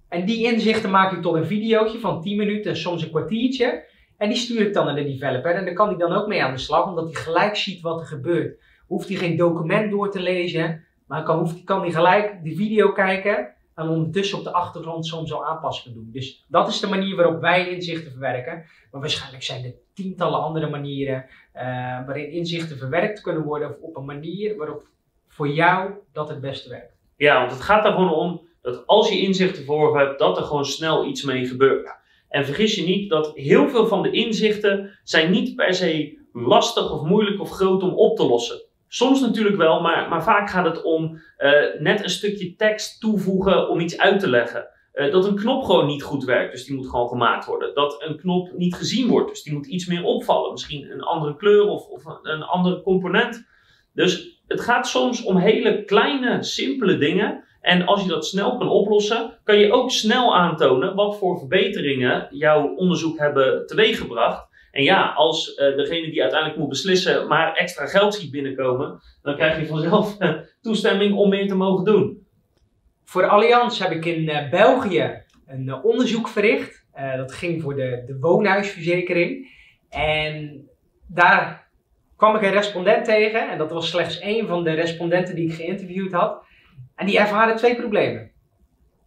[0.10, 3.88] En die inzichten maak ik tot een videootje van 10 minuten, soms een kwartiertje.
[4.20, 5.56] En die stuur ik dan naar de developer.
[5.56, 8.00] En daar kan hij dan ook mee aan de slag, omdat hij gelijk ziet wat
[8.00, 8.60] er gebeurt.
[8.88, 12.92] Hoeft hij geen document door te lezen, maar kan, hoeft, kan hij gelijk de video
[12.92, 13.54] kijken.
[13.76, 16.10] En ondertussen op de achtergrond soms al aanpassingen doen.
[16.12, 18.66] Dus dat is de manier waarop wij inzichten verwerken.
[18.92, 21.62] Maar waarschijnlijk zijn er tientallen andere manieren uh,
[22.06, 23.82] waarin inzichten verwerkt kunnen worden.
[23.82, 24.88] Op een manier waarop
[25.28, 26.94] voor jou dat het beste werkt.
[27.16, 30.44] Ja, want het gaat er gewoon om dat als je inzichten voor hebt, dat er
[30.44, 31.98] gewoon snel iets mee gebeurt.
[32.30, 36.92] En vergis je niet dat heel veel van de inzichten zijn niet per se lastig
[36.92, 38.62] of moeilijk of groot om op te lossen.
[38.88, 43.70] Soms natuurlijk wel, maar, maar vaak gaat het om uh, net een stukje tekst toevoegen
[43.70, 44.68] om iets uit te leggen.
[44.94, 47.76] Uh, dat een knop gewoon niet goed werkt, dus die moet gewoon gemaakt worden.
[47.76, 50.52] Dat een knop niet gezien wordt, dus die moet iets meer opvallen.
[50.52, 53.48] Misschien een andere kleur of, of een andere component.
[53.94, 58.70] Dus het gaat soms om hele kleine, simpele dingen en als je dat snel kan
[58.70, 64.47] oplossen, kan je ook snel aantonen wat voor verbeteringen jouw onderzoek hebben teweeggebracht.
[64.72, 69.36] En ja, als uh, degene die uiteindelijk moet beslissen maar extra geld ziet binnenkomen, dan
[69.36, 70.18] krijg je vanzelf
[70.62, 72.28] toestemming om meer te mogen doen.
[73.05, 76.88] Voor Allianz heb ik in uh, België een onderzoek verricht.
[76.91, 79.47] Eh, dat ging voor de, de woonhuisverzekering.
[79.89, 80.68] En
[81.07, 81.70] daar
[82.16, 83.49] kwam ik een respondent tegen.
[83.49, 86.43] En dat was slechts één van de respondenten die ik geïnterviewd had.
[87.00, 88.32] En die ervaarde twee problemen.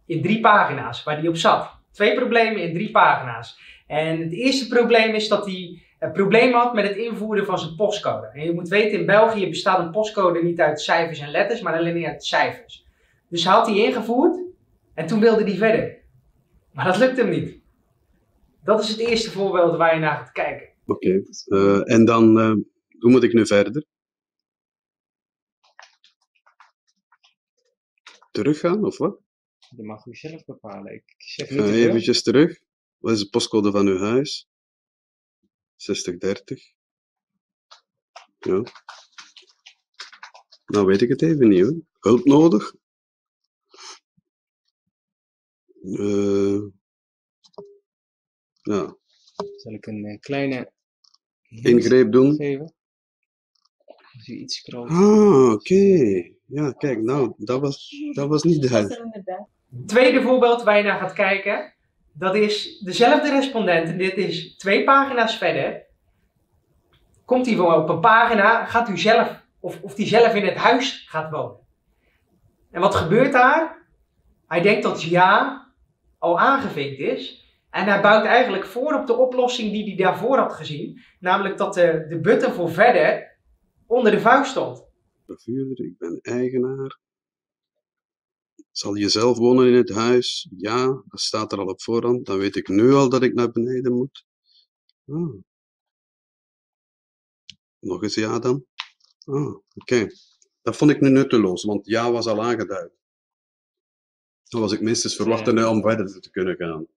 [0.05, 1.71] In drie pagina's waar die op zat.
[1.91, 3.59] Twee problemen in drie pagina's.
[3.87, 7.75] En het eerste probleem is dat hij een probleem had met het invoeren van zijn
[7.75, 8.27] postcode.
[8.27, 11.77] En je moet weten, in België bestaat een postcode niet uit cijfers en letters, maar
[11.77, 12.85] alleen uit cijfers.
[13.29, 14.39] Dus hij had die ingevoerd
[14.93, 15.97] en toen wilde hij verder.
[16.71, 17.59] Maar dat lukte hem niet.
[18.63, 20.67] Dat is het eerste voorbeeld waar je naar gaat kijken.
[20.85, 22.51] Oké, uh, en dan, uh,
[22.99, 23.83] hoe moet ik nu verder?
[28.33, 29.19] Teruggaan of wat?
[29.69, 30.93] Dat mag u zelf bepalen.
[30.93, 32.59] Ik zeg niet uh, eventjes terug.
[32.97, 34.49] Wat is de postcode van uw huis?
[35.75, 36.73] 6030.
[38.39, 38.63] Ja.
[40.65, 41.81] Nou weet ik het even niet hoor.
[41.99, 42.75] Hulp nodig?
[45.81, 46.61] Uh,
[48.61, 48.97] ja.
[49.55, 50.71] Zal ik een uh, kleine
[51.49, 52.35] ingreep doen?
[52.35, 52.75] Geven?
[54.15, 54.89] Als u iets scrolt.
[54.89, 56.31] Ah, oké.
[56.45, 59.33] Ja, kijk, nou, dat was, dat was niet duidelijk.
[59.85, 61.73] Tweede voorbeeld waar je naar gaat kijken
[62.13, 63.87] dat is dezelfde respondent.
[63.87, 65.85] En dit is twee pagina's verder.
[67.25, 71.05] Komt hij op een pagina, gaat u zelf, of, of die zelf in het huis
[71.09, 71.57] gaat wonen.
[72.71, 73.81] En wat gebeurt daar?
[74.47, 75.65] Hij denkt dat ja
[76.17, 77.41] al aangevinkt is.
[77.69, 81.01] En hij bouwt eigenlijk voor op de oplossing die hij daarvoor had gezien.
[81.19, 83.32] Namelijk dat de, de button voor verder
[83.93, 84.85] onder de vuist stond.
[85.25, 86.99] Vervuurder, ik ben eigenaar.
[88.71, 90.49] Zal je zelf wonen in het huis?
[90.57, 92.25] Ja, dat staat er al op voorhand.
[92.25, 94.25] Dan weet ik nu al dat ik naar beneden moet.
[95.07, 95.33] Ah.
[97.79, 98.65] Nog eens ja dan?
[99.25, 100.07] Ah, oké.
[100.61, 102.91] Dat vond ik nu nutteloos, want ja was al aangeduid.
[104.43, 106.87] Dan was ik minstens verwachten om verder te kunnen gaan.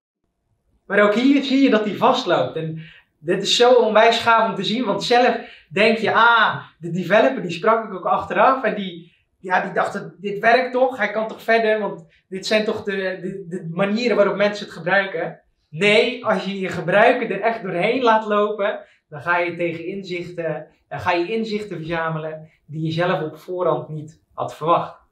[0.85, 2.57] Maar ook hier zie je dat hij vastloopt.
[2.57, 2.83] En
[3.27, 7.43] dit is zo onwijs gaaf om te zien, want zelf denk je, ah, de developer,
[7.43, 11.29] die sprak ik ook achteraf en die, ja, die dachten, dit werkt toch, hij kan
[11.29, 15.41] toch verder, want dit zijn toch de, de, de manieren waarop mensen het gebruiken.
[15.69, 20.67] Nee, als je je gebruiker er echt doorheen laat lopen, dan ga je tegen inzichten,
[20.89, 25.05] dan ga je inzichten verzamelen die je zelf op voorhand niet had verwacht.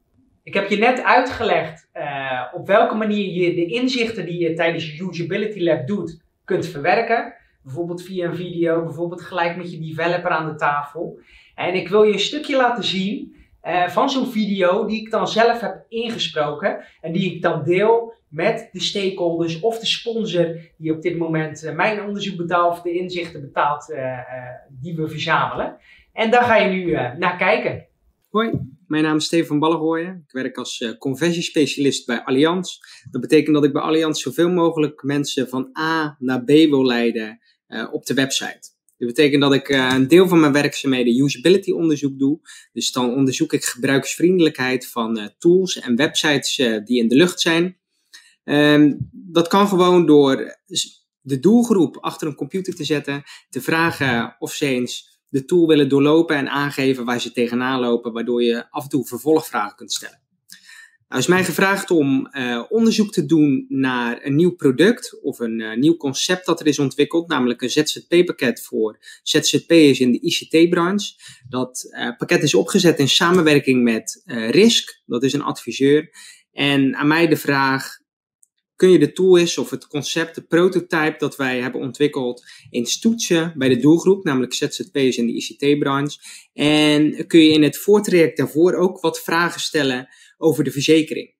[0.43, 4.97] Ik heb je net uitgelegd uh, op welke manier je de inzichten die je tijdens
[4.97, 7.35] je Usability Lab doet, kunt verwerken.
[7.65, 11.19] Bijvoorbeeld via een video, bijvoorbeeld gelijk met je developer aan de tafel.
[11.55, 13.35] En ik wil je een stukje laten zien
[13.65, 18.13] uh, van zo'n video die ik dan zelf heb ingesproken en die ik dan deel
[18.29, 22.83] met de stakeholders of de sponsor die op dit moment uh, mijn onderzoek betaalt of
[22.83, 24.19] de inzichten betaalt uh,
[24.69, 25.77] die we verzamelen.
[26.13, 27.87] En daar ga je nu naar kijken.
[28.31, 28.51] Hoi,
[28.87, 30.25] mijn naam is Steven Ballegooien.
[30.27, 32.79] Ik werk als conversiespecialist bij Allianz.
[33.11, 37.39] Dat betekent dat ik bij Allianz zoveel mogelijk mensen van A naar B wil leiden
[37.93, 38.73] op de website.
[38.97, 42.41] Dat betekent dat ik uh, een deel van mijn werkzaamheden usability onderzoek doe.
[42.73, 47.77] Dus dan onderzoek ik gebruikersvriendelijkheid van uh, tools en websites die in de lucht zijn.
[48.45, 50.59] Um, dat kan gewoon door
[51.21, 55.89] de doelgroep achter een computer te zetten, te vragen of ze eens de tool willen
[55.89, 60.24] doorlopen en aangeven waar ze tegenaan lopen, waardoor je af en toe vervolgvragen kunt stellen.
[61.15, 65.61] Nou is mij gevraagd om uh, onderzoek te doen naar een nieuw product of een
[65.61, 71.13] uh, nieuw concept dat er is ontwikkeld, namelijk een ZZP-pakket voor ZZP'ers in de ICT-branche.
[71.49, 76.11] Dat uh, pakket is opgezet in samenwerking met RISC, dat is een adviseur.
[76.53, 77.99] En aan mij de vraag,
[78.77, 82.99] kun je de tool is of het concept, de prototype dat wij hebben ontwikkeld, eens
[82.99, 86.19] toetsen bij de doelgroep, namelijk ZZP'ers in de ICT-branche.
[86.53, 90.09] En kun je in het voortraject daarvoor ook wat vragen stellen
[90.45, 91.35] over de verzekering.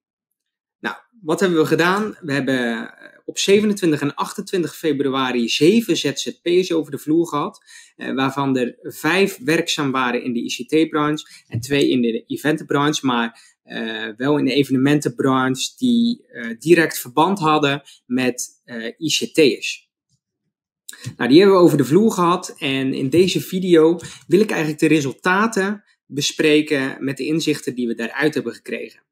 [0.81, 2.17] Nou, wat hebben we gedaan?
[2.21, 7.65] We hebben eh, op 27 en 28 februari zeven ZZP'ers over de vloer gehad,
[7.97, 13.53] eh, waarvan er vijf werkzaam waren in de ICT-branche en twee in de eventenbranche, maar
[13.65, 19.89] uh, wel in de evenementenbranche die uh, direct verband hadden met uh, ICT'ers.
[21.17, 24.81] Nou, die hebben we over de vloer gehad en in deze video wil ik eigenlijk
[24.81, 25.85] de resultaten
[26.15, 29.03] bespreken met de inzichten die we daaruit hebben gekregen.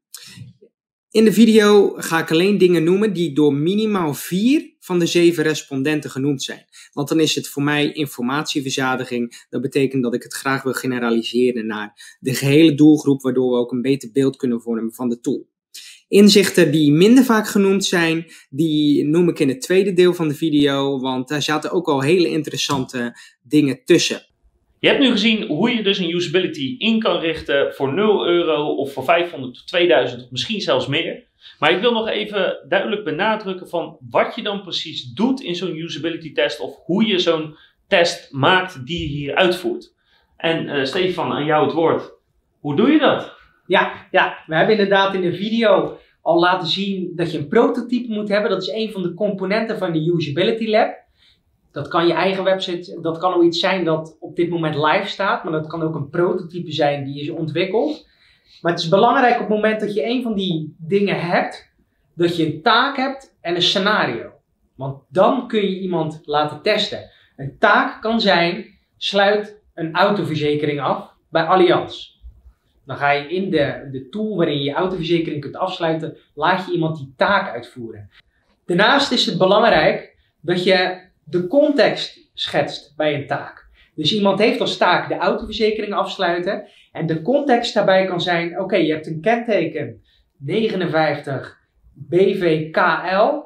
[1.11, 5.43] In de video ga ik alleen dingen noemen die door minimaal vier van de zeven
[5.43, 6.65] respondenten genoemd zijn.
[6.93, 9.47] Want dan is het voor mij informatieverzadiging.
[9.51, 13.73] Dat betekent dat ik het graag wil generaliseren naar de gehele doelgroep, waardoor we ook
[13.73, 15.51] een beter beeld kunnen vormen van de tool.
[16.09, 20.35] Inzichten die minder vaak genoemd zijn, die noem ik in het tweede deel van de
[20.35, 24.32] video, want daar zaten ook al hele interessante dingen tussen.
[24.83, 28.75] Je hebt nu gezien hoe je dus een usability in kan richten voor 0 euro
[28.75, 31.25] of voor 500 of 2000 of misschien zelfs meer.
[31.59, 35.77] Maar ik wil nog even duidelijk benadrukken van wat je dan precies doet in zo'n
[35.77, 37.57] usability test of hoe je zo'n
[37.89, 39.95] test maakt die je hier uitvoert.
[40.37, 42.13] En uh, Stefan, aan jou het woord.
[42.61, 43.33] Hoe doe je dat?
[43.67, 48.13] Ja, ja, we hebben inderdaad in de video al laten zien dat je een prototype
[48.13, 48.51] moet hebben.
[48.51, 51.02] Dat is een van de componenten van de Usability Lab.
[51.73, 55.07] Dat kan je eigen website, dat kan ook iets zijn dat op dit moment live
[55.07, 58.07] staat, maar dat kan ook een prototype zijn die is ontwikkeld.
[58.61, 61.71] Maar het is belangrijk op het moment dat je een van die dingen hebt,
[62.15, 64.31] dat je een taak hebt en een scenario.
[64.75, 67.11] Want dan kun je iemand laten testen.
[67.37, 68.67] Een taak kan zijn,
[68.97, 72.11] sluit een autoverzekering af bij Allianz.
[72.87, 76.73] Dan ga je in de, de tool waarin je je autoverzekering kunt afsluiten, laat je
[76.73, 78.11] iemand die taak uitvoeren.
[78.67, 83.71] Daarnaast is het belangrijk dat je de context schetst bij een taak.
[83.95, 86.69] Dus iemand heeft als taak de autoverzekering afsluiten.
[86.93, 90.03] En de context daarbij kan zijn: oké, je hebt een kenteken
[90.39, 91.59] 59
[91.93, 93.41] BVKL.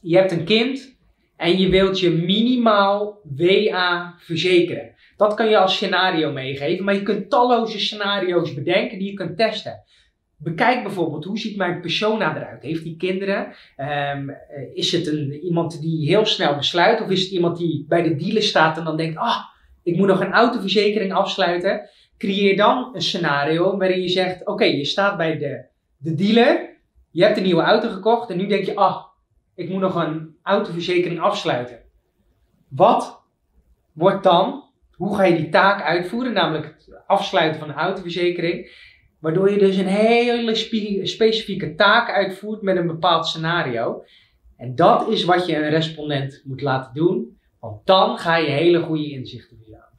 [0.00, 0.96] Je hebt een kind
[1.36, 4.94] en je wilt je minimaal WA verzekeren.
[5.16, 9.36] Dat kan je als scenario meegeven, maar je kunt talloze scenario's bedenken die je kunt
[9.36, 9.84] testen.
[10.42, 12.62] Bekijk bijvoorbeeld, hoe ziet mijn persona eruit?
[12.62, 13.52] Heeft hij kinderen?
[14.14, 14.36] Um,
[14.74, 17.00] is het een, iemand die heel snel besluit?
[17.00, 19.38] Of is het iemand die bij de dealer staat en dan denkt, ah,
[19.82, 21.88] ik moet nog een autoverzekering afsluiten?
[22.18, 25.64] Creëer dan een scenario waarin je zegt, oké, je staat bij de,
[25.96, 26.70] de dealer,
[27.10, 29.04] je hebt een nieuwe auto gekocht en nu denk je, ah,
[29.54, 31.78] ik moet nog een autoverzekering afsluiten.
[32.68, 33.22] Wat
[33.92, 34.64] wordt dan
[35.02, 38.70] hoe ga je die taak uitvoeren, namelijk het afsluiten van een autoverzekering,
[39.22, 40.54] waardoor je dus een hele
[41.02, 44.04] specifieke taak uitvoert met een bepaald scenario.
[44.56, 48.80] En dat is wat je een respondent moet laten doen, want dan ga je hele
[48.80, 49.90] goede inzichten verzamelen.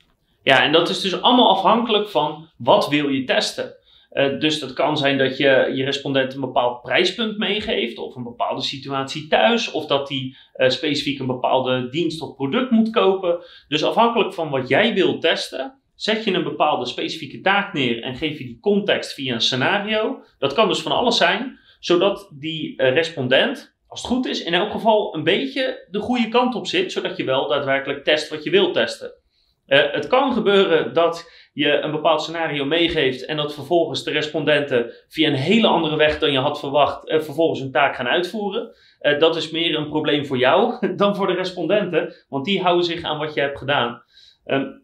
[0.41, 3.75] Ja, en dat is dus allemaal afhankelijk van wat wil je testen.
[4.11, 8.23] Uh, dus dat kan zijn dat je je respondent een bepaald prijspunt meegeeft, of een
[8.23, 13.43] bepaalde situatie thuis, of dat die uh, specifiek een bepaalde dienst of product moet kopen.
[13.67, 18.15] Dus afhankelijk van wat jij wilt testen, zet je een bepaalde specifieke taak neer en
[18.15, 20.23] geef je die context via een scenario.
[20.39, 24.53] Dat kan dus van alles zijn, zodat die uh, respondent, als het goed is, in
[24.53, 28.43] elk geval een beetje de goede kant op zit, zodat je wel daadwerkelijk test wat
[28.43, 29.13] je wilt testen.
[29.67, 35.27] het kan gebeuren dat je een bepaald scenario meegeeft en dat vervolgens de respondenten via
[35.27, 38.75] een hele andere weg dan je had verwacht, uh, vervolgens hun taak gaan uitvoeren.
[39.19, 43.03] Dat is meer een probleem voor jou dan voor de respondenten, want die houden zich
[43.03, 44.03] aan wat je hebt gedaan.
[44.45, 44.82] Um,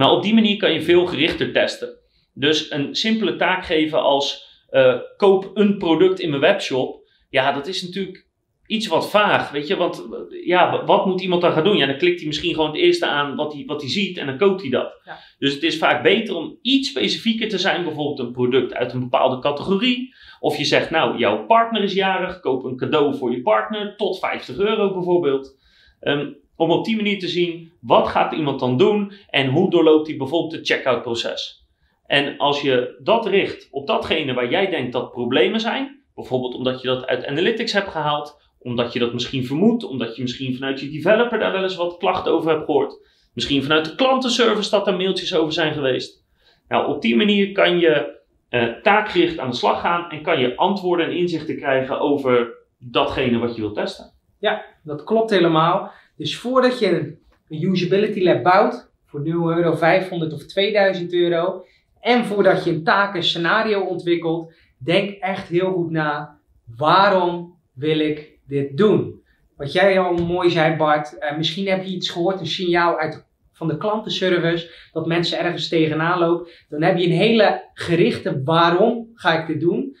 [0.00, 1.98] maar op die manier kan je veel gerichter testen.
[2.34, 7.66] Dus een simpele taak geven als uh, koop een product in mijn webshop, ja, dat
[7.66, 8.28] is natuurlijk
[8.66, 9.76] iets wat vaag, weet je.
[9.76, 10.06] Want
[10.44, 11.76] ja, wat moet iemand dan gaan doen?
[11.76, 14.26] Ja, dan klikt hij misschien gewoon het eerste aan wat hij, wat hij ziet en
[14.26, 15.00] dan koopt hij dat.
[15.04, 15.18] Ja.
[15.38, 19.00] Dus het is vaak beter om iets specifieker te zijn, bijvoorbeeld een product uit een
[19.00, 20.14] bepaalde categorie.
[20.38, 24.18] Of je zegt, nou, jouw partner is jarig, koop een cadeau voor je partner, tot
[24.18, 25.58] 50 euro bijvoorbeeld.
[26.00, 30.06] Um, om op die manier te zien, wat gaat iemand dan doen en hoe doorloopt
[30.06, 31.66] hij bijvoorbeeld het checkout proces.
[32.06, 36.80] En als je dat richt op datgene waar jij denkt dat problemen zijn, bijvoorbeeld omdat
[36.80, 40.80] je dat uit analytics hebt gehaald, omdat je dat misschien vermoedt, omdat je misschien vanuit
[40.80, 43.08] je developer daar wel eens wat klachten over hebt gehoord.
[43.34, 46.24] Misschien vanuit de klantenservice dat er mailtjes over zijn geweest.
[46.68, 48.18] Nou, op die manier kan je
[48.50, 53.38] uh, taakgericht aan de slag gaan en kan je antwoorden en inzichten krijgen over datgene
[53.38, 54.12] wat je wilt testen.
[54.38, 55.92] Ja, dat klopt helemaal.
[56.20, 57.18] Dus voordat je
[57.48, 61.64] een usability lab bouwt voor 0 euro, 500 of 2000 euro
[62.00, 66.38] en voordat je een taken scenario ontwikkelt, denk echt heel goed na
[66.76, 69.22] waarom wil ik dit doen.
[69.56, 73.26] Wat jij al mooi zei, Bart, uh, misschien heb je iets gehoord, een signaal uit,
[73.52, 76.50] van de klantenservice, dat mensen ergens tegenaan lopen.
[76.68, 79.96] Dan heb je een hele gerichte waarom ga ik dit doen.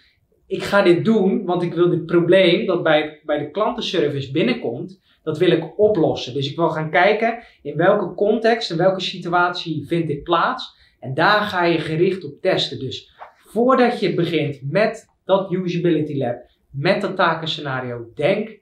[0.46, 5.00] Ik ga dit doen, want ik wil dit probleem dat bij, bij de klantenservice binnenkomt,
[5.22, 6.34] dat wil ik oplossen.
[6.34, 10.78] Dus ik wil gaan kijken in welke context, in welke situatie vindt dit plaats.
[11.00, 12.78] En daar ga je gericht op testen.
[12.78, 16.36] Dus voordat je begint met dat usability lab,
[16.70, 18.58] met dat takenscenario denk,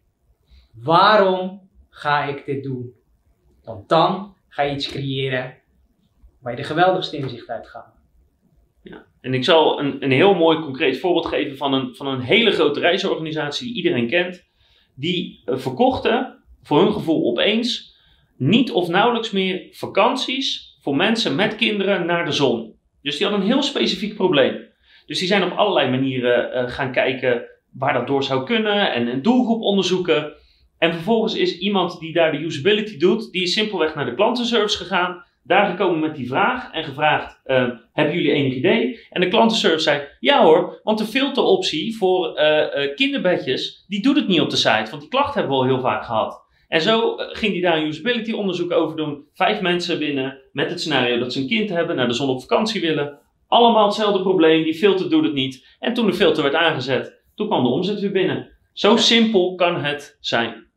[0.74, 2.92] waarom ga ik dit doen?
[3.64, 5.54] Want dan ga je iets creëren
[6.40, 7.96] waar je de geweldigste inzicht uit gaat.
[8.82, 12.20] Ja, en ik zal een, een heel mooi concreet voorbeeld geven van een, van een
[12.20, 14.46] hele grote reisorganisatie die iedereen kent.
[14.94, 16.37] Die uh, verkochten
[16.68, 17.96] voor hun gevoel opeens
[18.36, 22.74] niet of nauwelijks meer vakanties voor mensen met kinderen naar de zon.
[23.02, 24.66] Dus die hadden een heel specifiek probleem.
[25.06, 27.42] Dus die zijn op allerlei manieren uh, gaan kijken
[27.72, 30.32] waar dat door zou kunnen en een doelgroep onderzoeken.
[30.78, 34.76] En vervolgens is iemand die daar de usability doet, die is simpelweg naar de klantenservice
[34.76, 35.24] gegaan.
[35.42, 39.06] daar gekomen met die vraag en gevraagd: uh, hebben jullie enig idee?
[39.10, 44.28] En de klantenservice zei: ja hoor, want de filteroptie voor uh, kinderbedjes, die doet het
[44.28, 46.46] niet op de site, want die klacht hebben we al heel vaak gehad.
[46.68, 49.24] En zo ging hij daar een usability onderzoek over doen.
[49.32, 52.40] Vijf mensen binnen met het scenario dat ze een kind hebben, naar de zon op
[52.40, 53.18] vakantie willen.
[53.46, 55.76] Allemaal hetzelfde probleem, die filter doet het niet.
[55.78, 58.56] En toen de filter werd aangezet, toen kwam de omzet weer binnen.
[58.72, 60.67] Zo simpel kan het zijn.